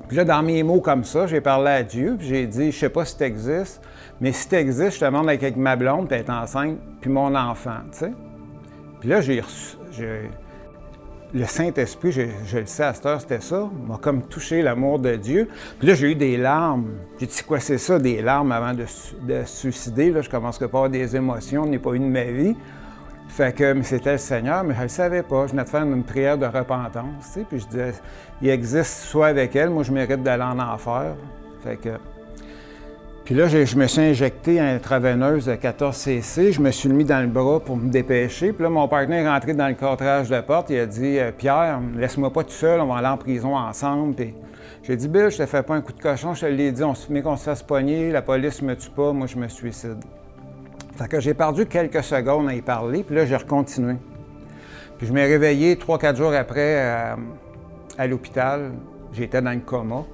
Puis 0.08 0.16
là, 0.16 0.24
dans 0.24 0.42
mes 0.42 0.62
mots 0.62 0.80
comme 0.80 1.04
ça, 1.04 1.26
j'ai 1.26 1.40
parlé 1.40 1.70
à 1.70 1.82
Dieu, 1.82 2.14
puis 2.18 2.28
j'ai 2.28 2.46
dit, 2.46 2.70
je 2.70 2.78
sais 2.78 2.88
pas 2.88 3.04
si 3.04 3.16
tu 3.16 3.24
existes, 3.24 3.82
mais 4.20 4.32
si 4.32 4.48
tu 4.48 4.54
existes, 4.54 4.94
je 4.94 5.00
te 5.00 5.04
demande 5.04 5.28
avec 5.28 5.56
ma 5.56 5.74
blonde, 5.74 6.06
puis 6.06 6.16
être 6.16 6.30
enceinte, 6.30 6.78
puis 7.00 7.10
mon 7.10 7.34
enfant, 7.34 7.80
tu 7.90 7.98
sais. 7.98 8.12
Puis 9.00 9.08
là, 9.08 9.20
j'ai 9.20 9.40
reçu, 9.40 9.76
le 11.34 11.44
Saint-Esprit, 11.44 12.12
je, 12.12 12.58
le 12.58 12.66
sais 12.66 12.84
à 12.84 12.94
cette 12.94 13.06
heure, 13.06 13.20
c'était 13.20 13.40
ça, 13.40 13.68
m'a 13.86 13.98
comme 13.98 14.22
touché 14.22 14.62
l'amour 14.62 14.98
de 14.98 15.16
Dieu. 15.16 15.48
Puis 15.78 15.88
là, 15.88 15.94
j'ai 15.94 16.12
eu 16.12 16.14
des 16.14 16.36
larmes. 16.36 16.86
J'ai 17.18 17.26
dit, 17.26 17.42
quoi, 17.46 17.60
c'est 17.60 17.78
ça, 17.78 17.98
des 17.98 18.22
larmes 18.22 18.52
avant 18.52 18.72
de, 18.72 18.84
de 19.22 19.42
suicider? 19.44 20.10
Là, 20.10 20.22
je 20.22 20.30
commence 20.30 20.60
à 20.60 20.64
avoir 20.64 20.88
des 20.88 21.16
émotions, 21.16 21.66
n'ai 21.66 21.78
pas 21.78 21.92
eu 21.92 21.98
de 21.98 22.04
ma 22.04 22.24
vie. 22.24 22.54
Fait 23.28 23.54
que 23.54 23.82
c'était 23.82 24.12
le 24.12 24.18
Seigneur, 24.18 24.64
mais 24.64 24.72
je 24.72 24.78
ne 24.78 24.84
le 24.84 24.88
savais 24.88 25.22
pas. 25.22 25.46
Je 25.46 25.52
venais 25.52 25.64
de 25.64 25.68
faire 25.68 25.82
une 25.82 26.04
prière 26.04 26.38
de 26.38 26.46
repentance, 26.46 27.38
puis 27.48 27.58
je 27.58 27.66
disais, 27.66 27.94
il 28.40 28.48
existe 28.48 29.04
soit 29.04 29.26
avec 29.26 29.54
elle, 29.56 29.70
moi 29.70 29.82
je 29.82 29.92
mérite 29.92 30.22
d'aller 30.22 30.44
en 30.44 30.58
enfer. 30.58 31.14
Fait 31.62 31.76
que 31.76 31.90
puis 33.26 33.34
là, 33.34 33.48
je, 33.48 33.76
me 33.76 33.88
suis 33.88 34.00
injecté 34.00 34.60
un 34.60 34.76
intraveineuse 34.76 35.46
de 35.46 35.56
14 35.56 35.96
cc. 35.96 36.52
Je 36.52 36.60
me 36.60 36.70
suis 36.70 36.88
mis 36.88 37.02
dans 37.02 37.20
le 37.20 37.26
bras 37.26 37.58
pour 37.58 37.76
me 37.76 37.90
dépêcher. 37.90 38.52
Puis 38.52 38.62
là, 38.62 38.70
mon 38.70 38.86
partenaire 38.86 39.26
est 39.26 39.28
rentré 39.28 39.52
dans 39.52 39.66
le 39.66 39.74
cadrage 39.74 40.30
de 40.30 40.40
porte. 40.42 40.70
Il 40.70 40.78
a 40.78 40.86
dit 40.86 41.18
euh, 41.18 41.32
Pierre, 41.36 41.80
laisse-moi 41.96 42.32
pas 42.32 42.44
tout 42.44 42.52
seul, 42.52 42.80
on 42.80 42.86
va 42.86 42.98
aller 42.98 43.08
en 43.08 43.16
prison 43.16 43.56
ensemble. 43.56 44.14
Puis 44.14 44.32
j'ai 44.84 44.94
dit 44.94 45.08
Bill, 45.08 45.28
je 45.30 45.38
te 45.38 45.46
fais 45.46 45.64
pas 45.64 45.74
un 45.74 45.80
coup 45.80 45.92
de 45.92 46.00
cochon, 46.00 46.34
je 46.34 46.42
te 46.42 46.46
l'ai 46.46 46.70
dit, 46.70 46.84
on 46.84 46.94
se 46.94 47.12
met 47.12 47.20
qu'on 47.20 47.36
se 47.36 47.42
fasse 47.42 47.64
pogner, 47.64 48.12
la 48.12 48.22
police 48.22 48.62
me 48.62 48.76
tue 48.76 48.90
pas, 48.90 49.12
moi 49.12 49.26
je 49.26 49.36
me 49.36 49.48
suicide. 49.48 49.98
Fait 50.96 51.08
que 51.08 51.18
j'ai 51.18 51.34
perdu 51.34 51.66
quelques 51.66 52.04
secondes 52.04 52.48
à 52.48 52.54
y 52.54 52.62
parler, 52.62 53.02
puis 53.02 53.16
là, 53.16 53.26
j'ai 53.26 53.34
recontinué. 53.34 53.96
Puis 54.98 55.08
je 55.08 55.12
m'ai 55.12 55.24
réveillé 55.24 55.74
trois, 55.74 55.98
quatre 55.98 56.16
jours 56.16 56.32
après 56.32 56.76
euh, 56.78 57.16
à 57.98 58.06
l'hôpital. 58.06 58.70
J'étais 59.12 59.42
dans 59.42 59.50
le 59.50 59.58
coma. 59.58 60.04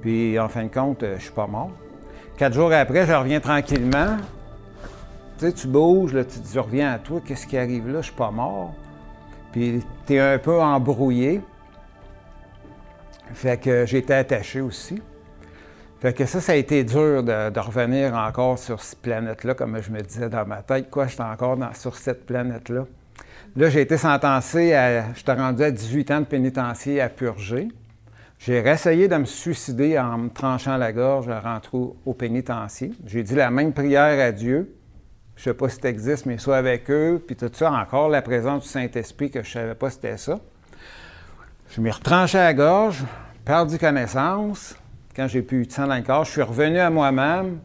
Puis 0.00 0.38
en 0.38 0.48
fin 0.48 0.62
de 0.62 0.72
compte, 0.72 1.02
euh, 1.02 1.16
je 1.18 1.24
suis 1.24 1.32
pas 1.32 1.48
mort. 1.48 1.72
Quatre 2.40 2.54
jours 2.54 2.72
après, 2.72 3.04
je 3.06 3.12
reviens 3.12 3.38
tranquillement. 3.38 4.16
Tu 5.38 5.44
sais, 5.44 5.52
tu 5.52 5.66
bouges, 5.66 6.14
là, 6.14 6.22
tu, 6.24 6.58
reviens 6.58 6.94
à 6.94 6.98
toi, 6.98 7.20
qu'est-ce 7.22 7.46
qui 7.46 7.58
arrive 7.58 7.86
là? 7.92 8.00
Je 8.00 8.06
suis 8.06 8.14
pas 8.14 8.30
mort. 8.30 8.72
Puis 9.52 9.82
tu 10.06 10.14
es 10.14 10.20
un 10.20 10.38
peu 10.38 10.58
embrouillé. 10.58 11.42
Fait 13.34 13.60
que 13.60 13.94
été 13.94 14.14
attaché 14.14 14.62
aussi. 14.62 15.02
Fait 16.00 16.14
que 16.14 16.24
ça, 16.24 16.40
ça 16.40 16.52
a 16.52 16.54
été 16.54 16.82
dur 16.82 17.22
de, 17.22 17.60
revenir 17.60 18.14
encore 18.14 18.58
sur 18.58 18.80
cette 18.80 19.02
planète-là, 19.02 19.52
comme 19.52 19.78
je 19.82 19.90
me 19.90 20.00
disais 20.00 20.30
dans 20.30 20.46
ma 20.46 20.62
tête, 20.62 20.88
quoi, 20.88 21.08
j'étais 21.08 21.22
encore 21.22 21.58
sur 21.74 21.94
cette 21.94 22.24
planète-là. 22.24 22.86
Là, 23.54 23.68
j'ai 23.68 23.82
été 23.82 23.98
sentencé 23.98 24.72
à. 24.72 25.12
J'étais 25.12 25.34
rendu 25.34 25.62
à 25.62 25.70
18 25.70 26.10
ans 26.10 26.20
de 26.20 26.24
pénitencier 26.24 27.02
à 27.02 27.10
purger. 27.10 27.68
J'ai 28.40 28.62
réessayé 28.62 29.06
de 29.06 29.16
me 29.16 29.26
suicider 29.26 29.98
en 29.98 30.16
me 30.16 30.30
tranchant 30.30 30.78
la 30.78 30.94
gorge 30.94 31.28
en 31.28 31.40
rentrant 31.40 31.94
au 32.06 32.14
pénitencier. 32.14 32.90
J'ai 33.04 33.22
dit 33.22 33.34
la 33.34 33.50
même 33.50 33.74
prière 33.74 34.18
à 34.18 34.32
Dieu. 34.32 34.78
Je 35.36 35.42
ne 35.42 35.52
sais 35.52 35.58
pas 35.58 35.68
si 35.68 35.78
ça 35.78 35.90
existe, 35.90 36.24
mais 36.24 36.38
soit 36.38 36.56
avec 36.56 36.90
eux, 36.90 37.22
puis 37.24 37.36
tout 37.36 37.50
ça, 37.52 37.70
encore 37.70 38.08
la 38.08 38.22
présence 38.22 38.62
du 38.62 38.68
Saint-Esprit 38.70 39.30
que 39.30 39.42
je 39.42 39.48
ne 39.48 39.52
savais 39.52 39.74
pas 39.74 39.90
c'était 39.90 40.16
ça. 40.16 40.40
Je 41.68 41.82
m'ai 41.82 41.90
retranché 41.90 42.38
à 42.38 42.44
la 42.44 42.54
gorge, 42.54 43.04
perdu 43.44 43.76
connaissance. 43.76 44.74
Quand 45.14 45.28
j'ai 45.28 45.42
plus 45.42 45.64
eu 45.64 45.66
de 45.66 45.72
sang 45.72 45.86
dans 45.86 45.96
le 45.96 46.02
corps, 46.02 46.24
je 46.24 46.30
suis 46.30 46.42
revenu 46.42 46.78
à 46.78 46.88
moi-même. 46.88 47.58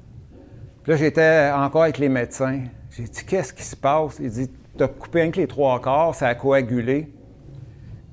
Là, 0.87 0.97
j'étais 0.97 1.51
encore 1.55 1.83
avec 1.83 1.99
les 1.99 2.09
médecins. 2.09 2.63
J'ai 2.91 3.03
dit, 3.03 3.25
qu'est-ce 3.25 3.53
qui 3.53 3.63
se 3.63 3.77
passe? 3.77 4.17
Il 4.19 4.29
dit, 4.29 4.51
tu 4.77 4.83
as 4.83 4.89
coupé 4.89 5.21
un 5.21 5.31
que 5.31 5.37
les 5.39 5.47
trois 5.47 5.81
quarts, 5.81 6.13
ça 6.15 6.27
a 6.27 6.35
coagulé. 6.35 7.14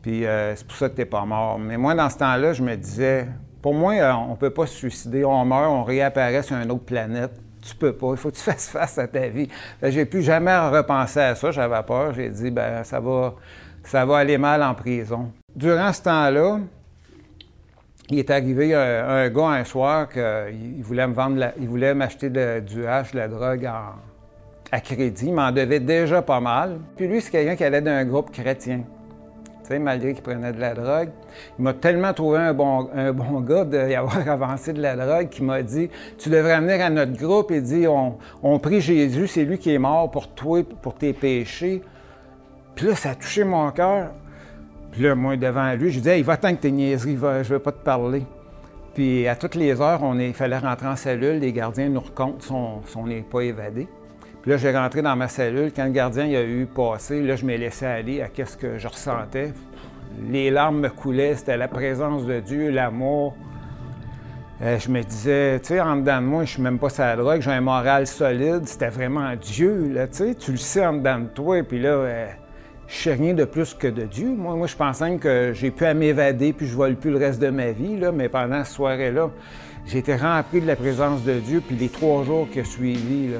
Puis 0.02 0.26
euh, 0.26 0.54
c'est 0.56 0.66
pour 0.66 0.76
ça 0.76 0.88
que 0.88 0.96
tu 0.96 1.00
n'es 1.00 1.06
pas 1.06 1.24
mort. 1.24 1.58
Mais 1.58 1.76
moi, 1.76 1.94
dans 1.94 2.10
ce 2.10 2.18
temps-là, 2.18 2.52
je 2.52 2.62
me 2.62 2.76
disais, 2.76 3.28
pour 3.62 3.72
moi, 3.72 3.94
euh, 3.94 4.12
on 4.12 4.32
ne 4.32 4.36
peut 4.36 4.50
pas 4.50 4.66
se 4.66 4.74
suicider. 4.74 5.24
On 5.24 5.44
meurt, 5.44 5.70
on 5.70 5.84
réapparaît 5.84 6.42
sur 6.42 6.56
une 6.56 6.70
autre 6.72 6.84
planète. 6.84 7.30
Tu 7.62 7.76
peux 7.76 7.92
pas. 7.92 8.08
Il 8.10 8.16
faut 8.16 8.30
que 8.30 8.36
tu 8.36 8.42
fasses 8.50 8.68
face 8.68 8.98
à 8.98 9.06
ta 9.06 9.28
vie. 9.28 9.48
J'ai 9.82 10.04
plus 10.04 10.22
jamais 10.22 10.56
repensé 10.58 11.20
à 11.20 11.34
ça. 11.36 11.52
J'avais 11.52 11.82
peur. 11.84 12.12
J'ai 12.14 12.28
dit, 12.28 12.50
ben 12.50 12.82
ça 12.82 12.98
va, 12.98 13.34
ça 13.84 14.04
va 14.04 14.18
aller 14.18 14.36
mal 14.38 14.62
en 14.62 14.74
prison. 14.74 15.30
Durant 15.54 15.92
ce 15.92 16.02
temps-là, 16.02 16.58
il 18.10 18.18
est 18.18 18.30
arrivé 18.30 18.74
un, 18.74 19.28
gars 19.30 19.48
un 19.48 19.64
soir 19.64 20.08
qu'il 20.08 20.82
voulait 20.82 21.06
me 21.06 21.14
vendre, 21.14 21.52
il 21.58 21.68
voulait 21.68 21.94
m'acheter 21.94 22.28
du 22.60 22.84
hash, 22.86 23.12
de 23.12 23.18
la 23.18 23.28
drogue 23.28 23.70
à 24.72 24.80
crédit. 24.80 25.26
Il 25.26 25.34
m'en 25.34 25.52
devait 25.52 25.80
déjà 25.80 26.20
pas 26.20 26.40
mal. 26.40 26.80
Puis 26.96 27.06
lui, 27.06 27.20
c'est 27.20 27.30
quelqu'un 27.30 27.54
qui 27.54 27.64
allait 27.64 27.80
d'un 27.80 28.04
groupe 28.04 28.32
chrétien. 28.32 28.82
Malgré 29.78 30.14
qu'il 30.14 30.22
prenait 30.22 30.52
de 30.52 30.60
la 30.60 30.74
drogue. 30.74 31.10
Il 31.58 31.64
m'a 31.64 31.74
tellement 31.74 32.12
trouvé 32.12 32.38
un 32.38 32.54
bon, 32.54 32.88
un 32.94 33.12
bon 33.12 33.40
gars 33.42 33.64
d'y 33.64 33.94
avoir 33.94 34.28
avancé 34.28 34.72
de 34.72 34.80
la 34.80 34.96
drogue 34.96 35.28
qu'il 35.28 35.44
m'a 35.44 35.62
dit 35.62 35.90
Tu 36.18 36.28
devrais 36.28 36.60
venir 36.60 36.84
à 36.84 36.90
notre 36.90 37.12
groupe 37.12 37.50
et 37.50 37.60
dit 37.60 37.86
on, 37.86 38.18
on 38.42 38.58
prie 38.58 38.80
Jésus, 38.80 39.26
c'est 39.26 39.44
lui 39.44 39.58
qui 39.58 39.72
est 39.72 39.78
mort 39.78 40.10
pour 40.10 40.28
toi, 40.28 40.62
pour 40.82 40.94
tes 40.94 41.12
péchés. 41.12 41.82
Puis 42.74 42.86
là, 42.86 42.94
ça 42.94 43.10
a 43.10 43.14
touché 43.14 43.44
mon 43.44 43.70
cœur. 43.70 44.12
Puis 44.92 45.02
là, 45.02 45.14
moi, 45.14 45.36
devant 45.36 45.72
lui, 45.74 45.90
je 45.90 45.98
disais 45.98 46.18
Il 46.18 46.24
va 46.24 46.36
tant 46.36 46.54
que 46.54 46.60
tes 46.60 46.70
niaiseries, 46.70 47.16
je 47.16 47.26
ne 47.26 47.42
veux 47.42 47.58
pas 47.58 47.72
te 47.72 47.82
parler. 47.84 48.22
Puis 48.94 49.26
à 49.26 49.36
toutes 49.36 49.54
les 49.54 49.80
heures, 49.80 50.02
on 50.02 50.18
il 50.18 50.34
fallait 50.34 50.58
rentrer 50.58 50.86
en 50.86 50.96
cellule, 50.96 51.38
les 51.38 51.52
gardiens 51.52 51.88
nous 51.88 52.00
recomptent 52.00 52.42
si 52.42 52.52
on 52.52 53.06
n'est 53.06 53.22
pas 53.22 53.40
évadé. 53.40 53.88
Puis 54.42 54.50
là, 54.50 54.56
j'ai 54.56 54.76
rentré 54.76 55.02
dans 55.02 55.14
ma 55.14 55.28
cellule. 55.28 55.72
Quand 55.74 55.84
le 55.84 55.92
gardien 55.92 56.26
il 56.26 56.34
a 56.34 56.42
eu 56.42 56.66
passé, 56.66 57.22
là, 57.22 57.36
je 57.36 57.46
m'ai 57.46 57.56
laissé 57.56 57.86
aller 57.86 58.20
à 58.20 58.28
ce 58.44 58.56
que 58.56 58.76
je 58.76 58.88
ressentais. 58.88 59.52
Les 60.28 60.50
larmes 60.50 60.80
me 60.80 60.88
coulaient, 60.88 61.36
c'était 61.36 61.56
la 61.56 61.68
présence 61.68 62.26
de 62.26 62.40
Dieu, 62.40 62.70
l'amour. 62.70 63.36
Euh, 64.62 64.78
je 64.78 64.88
me 64.90 65.02
disais, 65.02 65.60
tu 65.60 65.68
sais, 65.68 65.80
en 65.80 65.96
dedans 65.96 66.20
de 66.20 66.26
moi, 66.26 66.44
je 66.44 66.52
suis 66.52 66.62
même 66.62 66.78
pas 66.78 66.88
sa 66.88 67.16
drogue, 67.16 67.40
j'ai 67.40 67.50
un 67.50 67.60
moral 67.60 68.06
solide, 68.06 68.62
c'était 68.66 68.90
vraiment 68.90 69.34
Dieu, 69.34 69.90
là, 69.92 70.06
tu 70.06 70.18
sais, 70.18 70.34
tu 70.36 70.52
le 70.52 70.56
sais 70.56 70.86
en 70.86 70.92
dedans 70.92 71.18
de 71.18 71.26
toi, 71.26 71.64
puis 71.64 71.80
là, 71.80 71.88
euh, 71.88 72.26
je 72.86 72.94
sais 72.94 73.14
rien 73.14 73.34
de 73.34 73.44
plus 73.44 73.74
que 73.74 73.88
de 73.88 74.02
Dieu. 74.02 74.28
Moi, 74.28 74.54
moi 74.54 74.68
je 74.68 74.76
pensais 74.76 75.16
que 75.16 75.52
j'ai 75.52 75.72
pu 75.72 75.84
à 75.84 75.94
m'évader, 75.94 76.52
puis 76.52 76.68
je 76.68 76.76
vole 76.76 76.94
plus 76.94 77.10
le 77.10 77.18
reste 77.18 77.40
de 77.40 77.50
ma 77.50 77.72
vie, 77.72 77.98
là, 77.98 78.12
mais 78.12 78.28
pendant 78.28 78.62
cette 78.62 78.74
soirée-là, 78.74 79.30
j'ai 79.84 79.98
été 79.98 80.14
rempli 80.14 80.60
de 80.60 80.66
la 80.68 80.76
présence 80.76 81.24
de 81.24 81.40
Dieu, 81.40 81.60
puis 81.66 81.74
les 81.74 81.88
trois 81.88 82.22
jours 82.22 82.48
qui 82.48 82.60
ont 82.60 82.64
suivi, 82.64 83.32
là. 83.32 83.38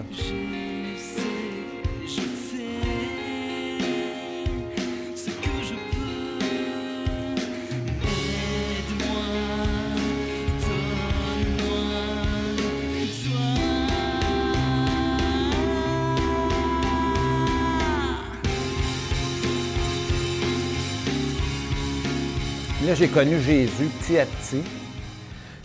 J'ai 22.95 23.09
connu 23.09 23.39
Jésus 23.39 23.87
petit 23.87 24.19
à 24.19 24.27
petit. 24.27 24.63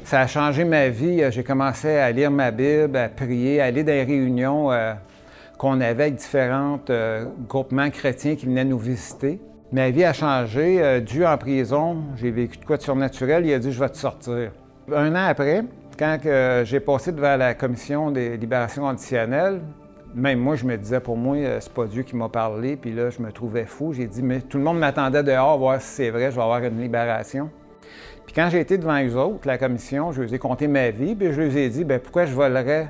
Ça 0.05 0.21
a 0.21 0.27
changé 0.27 0.63
ma 0.63 0.87
vie. 0.87 1.21
J'ai 1.29 1.43
commencé 1.43 1.89
à 1.89 2.09
lire 2.11 2.31
ma 2.31 2.51
Bible, 2.51 2.95
à 2.95 3.09
prier, 3.09 3.59
à 3.59 3.65
aller 3.65 3.83
dans 3.83 3.91
les 3.91 4.03
réunions 4.03 4.71
euh, 4.71 4.93
qu'on 5.57 5.81
avait 5.81 6.03
avec 6.03 6.15
différents 6.15 6.79
euh, 6.89 7.25
groupements 7.49 7.89
chrétiens 7.89 8.35
qui 8.35 8.45
venaient 8.45 8.63
nous 8.63 8.77
visiter. 8.77 9.41
Ma 9.73 9.89
vie 9.89 10.05
a 10.05 10.13
changé. 10.13 10.81
Euh, 10.81 11.01
Dieu 11.01 11.27
en 11.27 11.37
prison, 11.37 11.97
j'ai 12.15 12.31
vécu 12.31 12.59
de 12.59 12.65
quoi 12.65 12.77
de 12.77 12.83
surnaturel. 12.83 13.45
Il 13.45 13.53
a 13.53 13.59
dit 13.59 13.73
Je 13.73 13.79
vais 13.79 13.89
te 13.89 13.97
sortir. 13.97 14.51
Un 14.95 15.11
an 15.13 15.27
après, 15.27 15.63
quand 15.99 16.19
j'ai 16.63 16.79
passé 16.79 17.11
devant 17.11 17.35
la 17.35 17.55
commission 17.55 18.09
des 18.09 18.37
libérations 18.37 18.83
conditionnelles, 18.83 19.59
même 20.15 20.39
moi, 20.39 20.55
je 20.55 20.65
me 20.65 20.77
disais, 20.77 20.99
pour 20.99 21.17
moi, 21.17 21.37
euh, 21.37 21.57
c'est 21.59 21.73
pas 21.73 21.85
Dieu 21.85 22.03
qui 22.03 22.15
m'a 22.15 22.29
parlé. 22.29 22.75
Puis 22.75 22.93
là, 22.93 23.09
je 23.09 23.21
me 23.21 23.31
trouvais 23.31 23.65
fou. 23.65 23.93
J'ai 23.93 24.07
dit, 24.07 24.23
mais 24.23 24.41
tout 24.41 24.57
le 24.57 24.63
monde 24.63 24.79
m'attendait 24.79 25.23
dehors, 25.23 25.57
voir 25.57 25.81
si 25.81 25.87
c'est 25.87 26.09
vrai, 26.09 26.31
je 26.31 26.35
vais 26.35 26.41
avoir 26.41 26.63
une 26.63 26.81
libération. 26.81 27.49
Puis 28.25 28.33
quand 28.33 28.49
j'ai 28.49 28.59
été 28.59 28.77
devant 28.77 29.01
eux 29.01 29.15
autres, 29.15 29.47
la 29.47 29.57
commission, 29.57 30.11
je 30.11 30.21
leur 30.21 30.33
ai 30.33 30.39
conté 30.39 30.67
ma 30.67 30.89
vie, 30.89 31.15
puis 31.15 31.31
je 31.31 31.41
leur 31.41 31.55
ai 31.55 31.69
dit, 31.69 31.85
bien, 31.85 31.99
pourquoi 31.99 32.25
je 32.25 32.33
volerais 32.33 32.89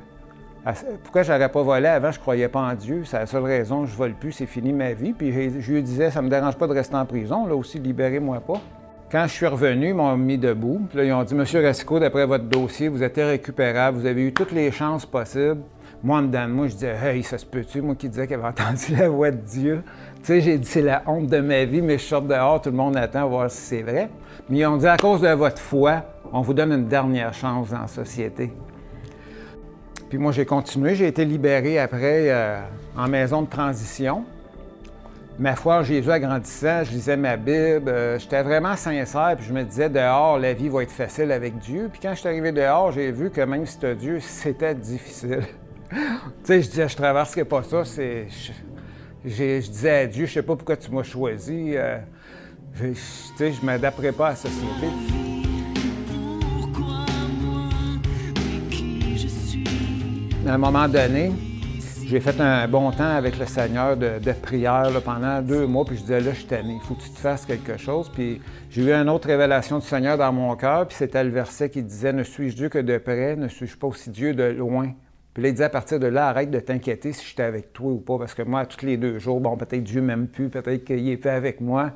pourquoi 1.04 1.24
je 1.24 1.32
n'aurais 1.32 1.50
pas 1.50 1.62
volé 1.62 1.88
avant, 1.88 2.12
je 2.12 2.20
croyais 2.20 2.50
pas 2.50 2.60
en 2.60 2.74
Dieu. 2.74 3.04
C'est 3.06 3.18
la 3.18 3.26
seule 3.26 3.44
raison, 3.44 3.86
je 3.86 3.92
ne 3.92 3.98
vole 3.98 4.14
plus, 4.14 4.32
c'est 4.34 4.46
fini 4.46 4.74
ma 4.74 4.94
vie. 4.94 5.14
Puis 5.14 5.32
je, 5.62 5.72
lui 5.72 5.84
disais, 5.84 6.12
ça 6.12 6.22
me 6.22 6.30
dérange 6.30 6.58
pas 6.58 6.68
de 6.68 6.74
rester 6.74 6.96
en 6.96 7.06
prison, 7.06 7.46
là 7.46 7.56
aussi, 7.56 7.80
libérez-moi 7.80 8.42
pas. 8.42 8.62
Quand 9.10 9.24
je 9.24 9.32
suis 9.32 9.48
revenu, 9.48 9.90
ils 9.90 9.96
m'ont 9.96 10.18
mis 10.18 10.38
debout. 10.38 10.82
Puis 10.90 10.98
là, 10.98 11.04
ils 11.06 11.14
ont 11.14 11.24
dit, 11.24 11.34
Monsieur 11.34 11.64
Racicot, 11.64 12.00
d'après 12.00 12.26
votre 12.26 12.44
dossier, 12.44 12.90
vous 12.90 13.04
êtes 13.04 13.16
irrécupérable, 13.16 13.98
vous 14.00 14.06
avez 14.06 14.22
eu 14.24 14.34
toutes 14.34 14.52
les 14.52 14.70
chances 14.72 15.06
possibles. 15.06 15.62
Moi, 16.04 16.20
en 16.20 16.22
dedans 16.24 16.48
de 16.48 16.54
moi, 16.54 16.68
je 16.68 16.74
disais, 16.74 16.96
hey, 17.04 17.24
ça 17.24 17.38
se 17.38 17.46
peut-tu? 17.46 17.82
Moi 17.82 17.96
qui 17.96 18.08
disais 18.08 18.28
qu'il 18.28 18.36
avait 18.36 18.48
entendu 18.48 18.96
la 18.96 19.10
voix 19.10 19.32
de 19.32 19.38
Dieu. 19.38 19.84
Tu 20.18 20.26
sais, 20.26 20.42
j'ai 20.42 20.58
dit, 20.58 20.68
c'est 20.68 20.82
la 20.82 21.02
honte 21.08 21.28
de 21.28 21.40
ma 21.40 21.66
vie, 21.66 21.82
mais 21.82 21.98
je 21.98 22.04
sors 22.04 22.22
dehors, 22.22 22.62
tout 22.62 22.70
le 22.70 22.76
monde 22.76 22.96
attend 22.98 23.28
voir 23.28 23.50
si 23.50 23.58
c'est 23.58 23.82
vrai. 23.82 24.10
Mais 24.50 24.60
ils 24.60 24.66
ont 24.66 24.78
dit, 24.78 24.88
à 24.88 24.98
cause 24.98 25.22
de 25.22 25.30
votre 25.30 25.60
foi, 25.60 26.04
on 26.32 26.42
vous 26.42 26.54
donne 26.54 26.72
une 26.72 26.88
dernière 26.88 27.34
chance 27.34 27.70
dans 27.70 27.82
la 27.82 27.88
société. 27.88 28.52
Puis 30.10 30.18
moi, 30.18 30.32
j'ai 30.32 30.46
continué. 30.46 30.96
J'ai 30.96 31.08
été 31.08 31.26
libéré 31.26 31.80
après 31.80 32.30
euh, 32.30 32.62
en 32.96 33.08
maison 33.08 33.42
de 33.42 33.50
transition. 33.50 34.24
Ma 35.40 35.56
foi 35.56 35.78
en 35.78 35.84
Jésus 35.84 36.10
agrandissant, 36.10 36.84
je 36.84 36.92
lisais 36.92 37.16
ma 37.16 37.38
Bible, 37.38 37.90
euh, 37.90 38.18
j'étais 38.18 38.42
vraiment 38.42 38.76
sincère, 38.76 39.36
puis 39.38 39.46
je 39.46 39.54
me 39.54 39.62
disais, 39.64 39.88
dehors, 39.88 40.40
la 40.40 40.54
vie 40.54 40.68
va 40.68 40.82
être 40.82 40.92
facile 40.92 41.32
avec 41.32 41.60
Dieu. 41.60 41.90
Puis 41.92 42.00
quand 42.02 42.10
je 42.16 42.22
suis 42.22 42.28
arrivé 42.28 42.52
dehors, 42.52 42.92
j'ai 42.92 43.12
vu 43.12 43.30
que 43.30 43.42
même 43.42 43.64
si 43.68 43.78
tu 43.78 43.94
Dieu, 43.96 44.20
c'était 44.20 44.74
difficile. 44.74 45.44
Tu 45.90 45.96
sais, 46.44 46.62
je 46.62 46.70
disais, 46.70 46.90
je 46.90 46.96
traverserai 46.96 47.46
pas 47.46 47.64
ça. 47.64 47.84
Je, 47.84 49.60
disais 49.60 49.92
à 49.92 50.08
Dieu, 50.08 50.26
je 50.26 50.34
sais 50.34 50.42
pas 50.42 50.56
pourquoi 50.56 50.78
tu 50.78 50.92
m'as 50.92 51.04
choisi. 51.04 51.72
Euh, 51.76 51.98
je, 52.76 52.88
tu 52.88 52.96
sais, 53.38 53.52
je 53.54 53.66
m'adapterai 53.66 54.12
pas 54.12 54.28
à 54.28 54.30
la 54.32 54.36
société. 54.36 54.88
À 60.48 60.54
un 60.54 60.58
moment 60.58 60.88
donné, 60.88 61.32
j'ai 62.06 62.22
fait 62.22 62.40
un 62.40 62.70
bon 62.70 62.90
temps 62.92 63.16
avec 63.18 63.38
le 63.38 63.46
Seigneur 63.46 63.98
de, 63.98 64.32
prière 64.42 64.90
pendant 65.04 65.42
deux 65.42 65.68
mois, 65.68 65.84
puis 65.84 65.98
je 65.98 66.02
disais 66.04 66.22
là, 66.22 66.32
je 66.32 66.40
suis 66.40 66.48
il 66.52 66.80
faut 66.88 66.94
que 66.94 67.02
tu 67.02 67.10
te 67.10 67.20
fasses 67.20 67.46
quelque 67.46 67.76
chose. 67.76 68.10
Puis 68.14 68.42
j'ai 68.70 68.84
eu 68.84 68.94
une 68.94 69.10
autre 69.10 69.28
révélation 69.28 69.80
du 69.80 69.86
Seigneur 69.86 70.18
dans 70.18 70.32
mon 70.32 70.56
cœur, 70.56 70.88
puis 70.88 70.96
c'était 70.96 71.24
le 71.24 71.32
verset 71.32 71.70
qui 71.70 71.84
disait 71.84 72.14
Ne 72.14 72.24
suis-je 72.24 72.56
Dieu 72.56 72.70
que 72.70 72.78
de 72.78 72.98
près, 72.98 73.36
ne 73.36 73.50
suis-je 73.50 73.76
pas 73.76 73.88
aussi 73.88 74.10
Dieu 74.10 74.34
de 74.34 74.44
loin 74.44 74.94
puis 75.38 75.44
là, 75.44 75.50
il 75.50 75.54
dit 75.54 75.62
à 75.62 75.70
partir 75.70 76.00
de 76.00 76.08
là, 76.08 76.30
arrête 76.30 76.50
de 76.50 76.60
t'inquiéter 76.60 77.14
si 77.14 77.24
j'étais 77.24 77.44
avec 77.44 77.72
toi 77.72 77.92
ou 77.92 78.00
pas, 78.00 78.18
parce 78.18 78.34
que 78.34 78.42
moi, 78.42 78.66
tous 78.66 78.84
les 78.84 78.98
deux 78.98 79.20
jours, 79.20 79.40
bon, 79.40 79.56
peut-être 79.56 79.84
Dieu 79.84 80.02
m'aime 80.02 80.26
plus, 80.26 80.50
peut-être 80.50 80.84
qu'il 80.84 81.08
est 81.08 81.18
pas 81.18 81.34
avec 81.34 81.62
moi. 81.62 81.92